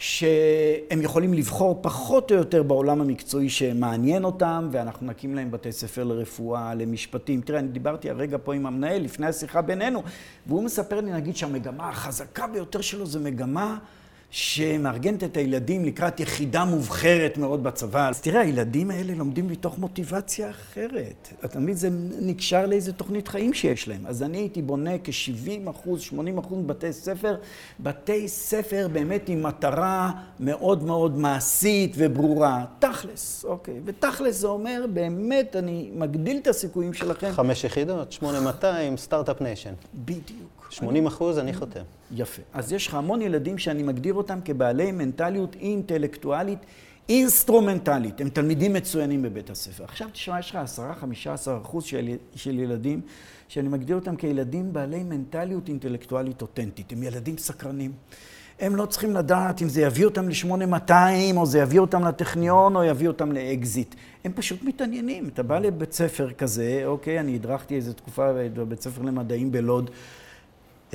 שהם 0.00 1.02
יכולים 1.02 1.34
לבחור 1.34 1.78
פחות 1.82 2.32
או 2.32 2.36
יותר 2.36 2.62
בעולם 2.62 3.00
המקצועי 3.00 3.48
שמעניין 3.48 4.24
אותם, 4.24 4.68
ואנחנו 4.72 5.06
נקים 5.06 5.34
להם 5.34 5.50
בתי 5.50 5.72
ספר 5.72 6.04
לרפואה, 6.04 6.74
למשפטים. 6.74 7.40
תראה, 7.40 7.58
אני 7.58 7.68
דיברתי 7.68 8.10
הרגע 8.10 8.36
פה 8.44 8.54
עם 8.54 8.66
המנהל 8.66 9.02
לפני 9.02 9.26
השיחה 9.26 9.62
בינינו, 9.62 10.02
והוא 10.46 10.62
מספר 10.62 11.00
לי, 11.00 11.12
נגיד, 11.12 11.36
שהמגמה 11.36 11.88
החזקה 11.88 12.46
ביותר 12.46 12.80
שלו 12.80 13.06
זה 13.06 13.18
מגמה 13.18 13.78
שמארגנת 14.30 15.24
את 15.24 15.36
הילדים 15.36 15.84
לקראת 15.84 16.20
יחידה 16.20 16.64
מובחרת 16.64 17.38
מאוד 17.38 17.62
בצבא. 17.62 18.08
אז 18.08 18.20
תראה, 18.20 18.40
הילדים 18.40 18.90
האלה 18.90 19.14
לומדים 19.14 19.46
מתוך 19.46 19.78
מוטיבציה 19.78 20.50
אחרת. 20.50 21.28
אתה 21.44 21.58
מבין, 21.60 21.74
זה 21.74 21.88
נקשר 22.20 22.66
לאיזה 22.66 22.92
תוכנית 22.92 23.28
חיים 23.28 23.54
שיש 23.54 23.88
להם. 23.88 24.06
אז 24.06 24.22
אני 24.22 24.38
הייתי 24.38 24.62
בונה 24.62 24.90
כ-70 25.04 25.70
אחוז, 25.70 26.00
80 26.00 26.38
אחוז 26.38 26.58
בתי 26.66 26.92
ספר, 26.92 27.36
בתי 27.80 28.28
ספר 28.28 28.88
באמת 28.92 29.28
עם 29.28 29.42
מטרה 29.42 30.10
מאוד 30.40 30.82
מאוד 30.82 31.18
מעשית 31.18 31.94
וברורה. 31.96 32.64
תכלס, 32.78 33.44
אוקיי. 33.44 33.80
ותכלס 33.84 34.36
זה 34.36 34.46
אומר, 34.48 34.84
באמת, 34.92 35.56
אני 35.56 35.90
מגדיל 35.94 36.36
את 36.36 36.46
הסיכויים 36.46 36.92
שלכם. 36.92 37.32
חמש 37.32 37.64
יחידות, 37.64 38.12
8200, 38.12 38.96
Start-Up 38.96 39.40
Nation. 39.40 39.72
בדיוק. 39.94 40.59
80 40.70 41.06
אחוז, 41.06 41.38
אני 41.38 41.54
חותם. 41.54 41.82
יפה. 42.14 42.42
אז 42.52 42.72
יש 42.72 42.86
לך 42.86 42.94
המון 42.94 43.22
ילדים 43.22 43.58
שאני 43.58 43.82
מגדיר 43.82 44.14
אותם 44.14 44.38
כבעלי 44.44 44.92
מנטליות 44.92 45.56
אינטלקטואלית 45.60 46.58
אינסטרומנטלית. 47.08 48.20
הם 48.20 48.28
תלמידים 48.28 48.72
מצוינים 48.72 49.22
בבית 49.22 49.50
הספר. 49.50 49.84
עכשיו 49.84 50.08
תשמע, 50.12 50.38
יש 50.38 50.50
לך 50.50 50.58
10-15 51.46 51.50
אחוז 51.62 51.84
של, 51.84 52.08
של 52.34 52.58
ילדים 52.58 53.00
שאני 53.48 53.68
מגדיר 53.68 53.96
אותם 53.96 54.16
כילדים 54.16 54.72
בעלי 54.72 55.02
מנטליות 55.02 55.68
אינטלקטואלית 55.68 56.42
אותנטית. 56.42 56.92
הם 56.92 57.02
ילדים 57.02 57.38
סקרנים. 57.38 57.92
הם 58.60 58.76
לא 58.76 58.86
צריכים 58.86 59.16
לדעת 59.16 59.62
אם 59.62 59.68
זה 59.68 59.82
יביא 59.82 60.04
אותם 60.04 60.28
ל-8200, 60.28 61.36
או 61.36 61.46
זה 61.46 61.58
יביא 61.58 61.80
אותם 61.80 62.04
לטכניון, 62.04 62.76
או 62.76 62.84
יביא 62.84 63.08
אותם 63.08 63.32
לאקזיט. 63.32 63.94
הם 64.24 64.32
פשוט 64.32 64.62
מתעניינים. 64.62 65.28
אתה 65.28 65.42
בא 65.42 65.58
לבית 65.58 65.92
ספר 65.92 66.32
כזה, 66.32 66.82
אוקיי, 66.84 67.20
אני 67.20 67.34
הדרכתי 67.34 67.76
איזו 67.76 67.92
תקופה 67.92 68.32
בבית 68.32 68.82
ספר 68.82 69.02
למדעים 69.02 69.52
בלוד. 69.52 69.90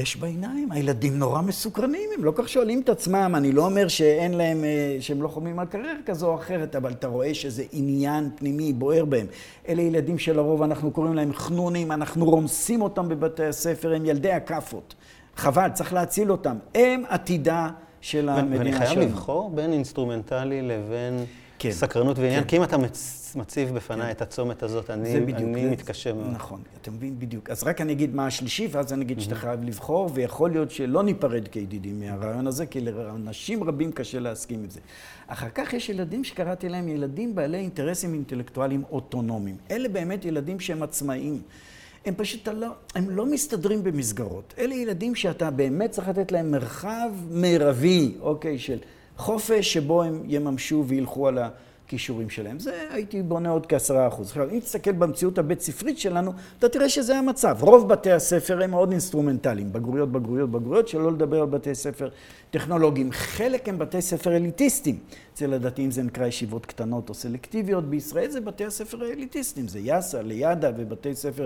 אש 0.01 0.15
בעיניים, 0.15 0.71
הילדים 0.71 1.19
נורא 1.19 1.41
מסוקרנים, 1.41 2.09
הם 2.17 2.23
לא 2.23 2.31
כך 2.35 2.49
שואלים 2.49 2.81
את 2.81 2.89
עצמם, 2.89 3.33
אני 3.37 3.51
לא 3.51 3.65
אומר 3.65 3.87
שאין 3.87 4.33
להם, 4.33 4.63
אה, 4.63 4.97
שהם 4.99 5.21
לא 5.21 5.27
חולמים 5.27 5.59
על 5.59 5.65
קריירה 5.65 5.93
כזו 6.05 6.27
או 6.27 6.35
אחרת, 6.35 6.75
אבל 6.75 6.91
אתה 6.91 7.07
רואה 7.07 7.33
שזה 7.33 7.63
עניין 7.71 8.29
פנימי 8.35 8.73
בוער 8.73 9.05
בהם. 9.05 9.27
אלה 9.69 9.81
ילדים 9.81 10.17
שלרוב 10.17 10.61
אנחנו 10.61 10.91
קוראים 10.91 11.13
להם 11.13 11.33
חנונים, 11.33 11.91
אנחנו 11.91 12.25
רומסים 12.25 12.81
אותם 12.81 13.09
בבתי 13.09 13.45
הספר, 13.45 13.93
הם 13.93 14.05
ילדי 14.05 14.31
הכאפות. 14.31 14.95
חבל, 15.35 15.69
צריך 15.73 15.93
להציל 15.93 16.31
אותם. 16.31 16.55
הם 16.75 17.03
עתידה 17.09 17.69
של 18.01 18.29
המדינה 18.29 18.55
שלנו. 18.55 18.59
ואני 18.59 18.73
חייב 18.73 18.99
לבחור 18.99 19.49
בין 19.49 19.73
אינסטרומנטלי 19.73 20.61
לבין 20.61 21.25
כן, 21.59 21.71
סקרנות 21.71 22.19
ועניין, 22.19 22.41
כן. 22.43 22.47
כי 22.47 22.57
אם 22.57 22.63
אתה 22.63 22.77
מצ... 22.77 23.21
מציב 23.35 23.73
בפניי 23.73 24.05
כן. 24.05 24.11
את 24.11 24.21
הצומת 24.21 24.63
הזאת, 24.63 24.89
אני, 24.89 25.19
בדיוק, 25.19 25.39
אני 25.39 25.63
זה, 25.63 25.71
מתקשה 25.71 26.13
מאוד. 26.13 26.31
נכון, 26.33 26.61
אתה 26.81 26.91
מבין 26.91 27.19
בדיוק. 27.19 27.49
אז 27.49 27.63
רק 27.63 27.81
אני 27.81 27.93
אגיד 27.93 28.15
מה 28.15 28.27
השלישי, 28.27 28.67
ואז 28.71 28.93
אני 28.93 29.05
אגיד 29.05 29.19
שאתה 29.19 29.35
חייב 29.35 29.63
לבחור, 29.63 30.09
ויכול 30.13 30.51
להיות 30.51 30.71
שלא 30.71 31.03
ניפרד 31.03 31.47
כידידים 31.47 31.99
מהרעיון 31.99 32.47
הזה, 32.47 32.65
כי 32.65 32.81
לאנשים 32.81 33.63
רבים 33.63 33.91
קשה 33.91 34.19
להסכים 34.19 34.59
עם 34.59 34.69
זה. 34.69 34.79
אחר 35.27 35.49
כך 35.55 35.73
יש 35.73 35.89
ילדים 35.89 36.23
שקראתי 36.23 36.69
להם 36.69 36.87
ילדים 36.87 37.35
בעלי 37.35 37.57
אינטרסים 37.57 38.13
אינטלקטואליים 38.13 38.83
אוטונומיים. 38.91 39.57
אלה 39.71 39.89
באמת 39.89 40.25
ילדים 40.25 40.59
שהם 40.59 40.83
עצמאיים. 40.83 41.41
הם 42.05 42.13
פשוט 42.17 42.47
לא, 42.47 42.67
הם 42.95 43.09
לא 43.09 43.25
מסתדרים 43.25 43.83
במסגרות. 43.83 44.53
אלה 44.57 44.75
ילדים 44.75 45.15
שאתה 45.15 45.51
באמת 45.51 45.91
צריך 45.91 46.07
לתת 46.07 46.31
להם 46.31 46.51
מרחב 46.51 47.09
מרבי, 47.31 48.15
אוקיי, 48.21 48.59
של 48.59 48.77
חופש 49.17 49.73
שבו 49.73 50.03
הם 50.03 50.23
יממשו 50.27 50.83
וילכו 50.87 51.27
על 51.27 51.39
הכישורים 51.85 52.29
שלהם. 52.29 52.59
זה 52.59 52.87
הייתי 52.89 53.21
בונה 53.21 53.49
עוד 53.49 53.65
כעשרה 53.65 54.07
אחוז. 54.07 54.27
עכשיו, 54.27 54.49
אם 54.49 54.59
תסתכל 54.59 54.91
במציאות 54.91 55.37
הבית 55.37 55.61
ספרית 55.61 55.99
שלנו, 55.99 56.33
אתה 56.59 56.69
תראה 56.69 56.89
שזה 56.89 57.17
המצב. 57.17 57.57
רוב 57.61 57.89
בתי 57.89 58.11
הספר 58.11 58.63
הם 58.63 58.71
מאוד 58.71 58.91
אינסטרומנטליים. 58.91 59.73
בגרויות, 59.73 60.11
בגרויות, 60.11 60.51
בגרויות, 60.51 60.87
שלא 60.87 61.11
לדבר 61.11 61.41
על 61.41 61.47
בתי 61.47 61.75
ספר 61.75 62.09
טכנולוגיים. 62.51 63.11
חלק 63.11 63.69
הם 63.69 63.77
בתי 63.77 64.01
ספר 64.01 64.35
אליטיסטיים. 64.35 64.97
אצל 65.33 65.53
הדתיים 65.53 65.91
זה 65.91 66.03
נקרא 66.03 66.25
ישיבות 66.25 66.65
קטנות 66.65 67.09
או 67.09 67.13
סלקטיביות. 67.13 67.89
בישראל 67.89 68.29
זה 68.29 68.41
בתי 68.41 68.65
הספר 68.65 69.03
האליטיסטיים. 69.03 69.67
זה 69.67 69.79
יאסה, 69.79 70.21
ליאדה 70.21 70.71
ובתי 70.77 71.15
ספר 71.15 71.45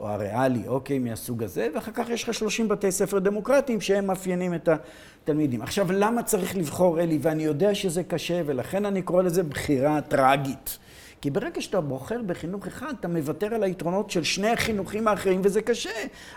או 0.00 0.08
הריאלי, 0.08 0.68
אוקיי, 0.68 0.98
מהסוג 0.98 1.42
הזה, 1.42 1.68
ואחר 1.74 1.92
כך 1.92 2.08
יש 2.08 2.28
לך 2.28 2.34
30 2.34 2.68
בתי 2.68 2.92
ספר 2.92 3.18
דמוקרטיים 3.18 3.80
שהם 3.80 4.06
מאפיינים 4.06 4.54
את 4.54 4.68
התלמידים. 4.68 5.62
עכשיו, 5.62 5.92
למה 5.92 6.22
צריך 6.22 6.56
לבחור, 6.56 7.00
אלי? 7.00 7.18
ואני 7.22 7.42
יודע 7.42 7.74
שזה 7.74 8.02
קשה, 8.02 8.42
ולכן 8.46 8.86
אני 8.86 9.02
קורא 9.02 9.22
לזה 9.22 9.42
בחירה 9.42 10.00
טראגית. 10.00 10.78
כי 11.20 11.30
ברגע 11.30 11.60
שאתה 11.60 11.80
בוחר 11.80 12.20
בחינוך 12.26 12.66
אחד, 12.66 12.94
אתה 13.00 13.08
מוותר 13.08 13.54
על 13.54 13.62
היתרונות 13.62 14.10
של 14.10 14.22
שני 14.22 14.48
החינוכים 14.48 15.08
האחרים, 15.08 15.40
וזה 15.44 15.62
קשה. 15.62 15.90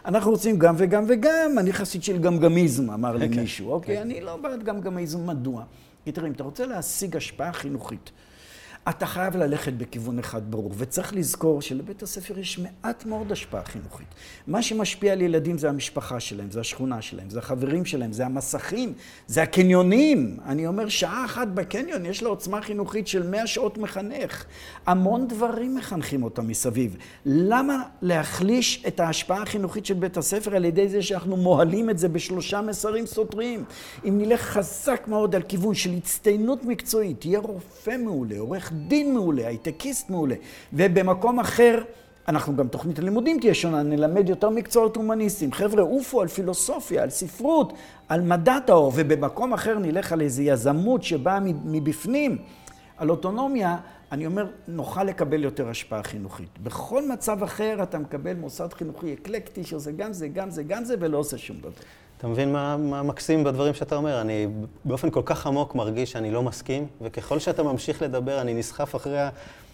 אנחנו 0.05 0.31
רוצים 0.31 0.59
גם 0.59 0.75
וגם 0.77 1.05
וגם. 1.07 1.55
אני 1.57 1.73
חסיד 1.73 2.03
של 2.03 2.17
גמגמיזם, 2.17 2.91
אמר 2.91 3.15
לי 3.15 3.29
כן, 3.29 3.39
מישהו. 3.39 3.71
אוקיי, 3.71 3.95
כן. 3.95 4.01
אני 4.01 4.21
לא 4.21 4.37
בעד 4.37 4.63
גמגמיזם, 4.63 5.27
מדוע? 5.27 5.63
כי 6.05 6.11
תראה, 6.11 6.27
אם 6.27 6.31
אתה 6.31 6.43
רוצה 6.43 6.65
להשיג 6.65 7.17
השפעה 7.17 7.53
חינוכית, 7.53 8.11
אתה 8.89 9.05
חייב 9.05 9.37
ללכת 9.37 9.73
בכיוון 9.73 10.19
אחד 10.19 10.51
ברור, 10.51 10.71
וצריך 10.77 11.13
לזכור 11.13 11.61
שלבית 11.61 12.03
הספר 12.03 12.39
יש 12.39 12.59
מעט 12.59 13.05
מאוד 13.05 13.31
השפעה 13.31 13.63
חינוכית. 13.65 14.07
מה 14.47 14.61
שמשפיע 14.61 15.13
על 15.13 15.21
ילדים 15.21 15.57
זה 15.57 15.69
המשפחה 15.69 16.19
שלהם, 16.19 16.51
זה 16.51 16.59
השכונה 16.59 17.01
שלהם, 17.01 17.29
זה 17.29 17.39
החברים 17.39 17.85
שלהם, 17.85 18.13
זה 18.13 18.25
המסכים, 18.25 18.93
זה 19.27 19.43
הקניונים. 19.43 20.37
אני 20.45 20.67
אומר, 20.67 20.89
שעה 20.89 21.25
אחת 21.25 21.47
בקניון 21.47 22.05
יש 22.05 22.23
לה 22.23 22.29
עוצמה 22.29 22.61
חינוכית 22.61 23.07
של 23.07 23.29
100 23.29 23.47
שעות 23.47 23.77
מחנך. 23.77 24.45
המון 24.85 25.27
דברים 25.27 25.75
מחנכים 25.75 26.23
אותם 26.23 26.47
מסביב. 26.47 26.97
למה 27.25 27.83
להחליש 28.01 28.83
את 28.87 28.99
ההשפעה 28.99 29.41
החינוכית 29.41 29.85
של 29.85 29.93
בית 29.93 30.17
הספר 30.17 30.55
על 30.55 30.65
ידי 30.65 30.89
זה 30.89 31.01
שאנחנו 31.01 31.37
מוהלים 31.37 31.89
את 31.89 31.97
זה 31.97 32.09
בשלושה 32.09 32.61
מסרים 32.61 33.05
סותרים? 33.05 33.63
אם 34.05 34.17
נלך 34.17 34.41
חזק 34.41 35.03
מאוד 35.07 35.35
על 35.35 35.41
כיוון 35.41 35.75
של 35.75 35.93
הצטיינות 35.97 36.63
מקצועית, 36.63 37.19
תהיה 37.21 37.39
רופא 37.39 37.97
מעולה, 37.97 38.39
עורך 38.39 38.72
דין 38.73 39.13
מעולה, 39.13 39.47
הייטקיסט 39.47 40.09
מעולה, 40.09 40.35
ובמקום 40.73 41.39
אחר, 41.39 41.81
אנחנו 42.27 42.55
גם 42.55 42.67
תוכנית 42.67 42.99
הלימודים 42.99 43.39
תהיה 43.39 43.53
שונה, 43.53 43.83
נלמד 43.83 44.29
יותר 44.29 44.49
מקצועות 44.49 44.95
הומניסטיים. 44.95 45.51
חבר'ה, 45.51 45.81
עופו 45.81 46.21
על 46.21 46.27
פילוסופיה, 46.27 47.03
על 47.03 47.09
ספרות, 47.09 47.73
על 48.09 48.21
מדע 48.21 48.59
טהור, 48.59 48.91
ובמקום 48.95 49.53
אחר 49.53 49.79
נלך 49.79 50.11
על 50.11 50.21
איזו 50.21 50.41
יזמות 50.41 51.03
שבאה 51.03 51.39
מבפנים, 51.65 52.37
על 52.97 53.09
אוטונומיה, 53.09 53.77
אני 54.11 54.25
אומר, 54.25 54.45
נוכל 54.67 55.03
לקבל 55.03 55.43
יותר 55.43 55.69
השפעה 55.69 56.03
חינוכית. 56.03 56.59
בכל 56.63 57.09
מצב 57.09 57.43
אחר 57.43 57.83
אתה 57.83 57.99
מקבל 57.99 58.33
מוסד 58.33 58.73
חינוכי 58.73 59.13
אקלקטי, 59.13 59.63
שזה 59.63 59.91
גם 59.91 60.13
זה, 60.13 60.27
גם 60.27 60.49
זה, 60.49 60.63
גם 60.63 60.83
זה, 60.83 60.95
ולא 60.99 61.17
עושה 61.17 61.37
שום 61.37 61.57
דבר. 61.59 61.71
אתה 62.23 62.31
מבין 62.31 62.53
מה, 62.53 62.77
מה 62.77 63.03
מקסים 63.03 63.43
בדברים 63.43 63.73
שאתה 63.73 63.95
אומר? 63.95 64.21
אני 64.21 64.47
באופן 64.85 65.09
כל 65.09 65.21
כך 65.25 65.47
עמוק 65.47 65.75
מרגיש 65.75 66.11
שאני 66.11 66.31
לא 66.31 66.43
מסכים, 66.43 66.87
וככל 67.01 67.39
שאתה 67.39 67.63
ממשיך 67.63 68.01
לדבר, 68.01 68.41
אני 68.41 68.53
נסחף 68.53 68.95
אחרי 68.95 69.17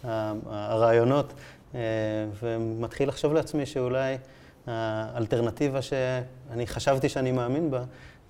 הרעיונות, 0.03 1.33
אה, 1.75 1.79
ומתחיל 2.43 3.09
לחשוב 3.09 3.33
לעצמי 3.33 3.65
שאולי 3.65 4.17
האלטרנטיבה 4.67 5.81
שאני 5.81 6.67
חשבתי 6.67 7.09
שאני 7.09 7.31
מאמין 7.31 7.71
בה, 7.71 7.83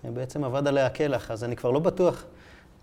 בעצם 0.04 0.44
עבד 0.44 0.68
עליה 0.68 0.90
כלח, 0.90 1.32
אז 1.32 1.44
אני 1.44 1.56
כבר 1.56 1.72
לא 1.72 1.80
בטוח 1.80 2.24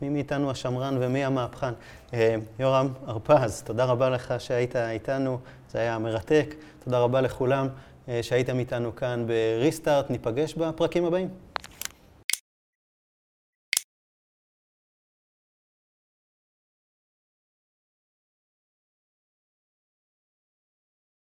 מי 0.03 0.09
מאיתנו 0.09 0.51
השמרן 0.51 0.97
ומי 1.01 1.25
המהפכן. 1.25 1.73
אה, 2.15 2.37
יורם 2.59 2.89
הרפז, 3.07 3.63
תודה 3.63 3.85
רבה 3.85 4.11
לך 4.11 4.35
שהיית 4.39 4.77
איתנו, 4.77 5.39
זה 5.71 5.79
היה 5.79 5.99
מרתק. 5.99 6.55
תודה 6.85 6.99
רבה 6.99 7.21
לכולם. 7.21 7.69
אה, 8.09 8.23
שהייתם 8.23 8.59
איתנו 8.59 8.97
כאן 8.97 9.27
בריסטארט. 9.27 10.11
ניפגש 10.11 10.55
בפרקים 10.55 11.05
הבאים. 11.05 11.46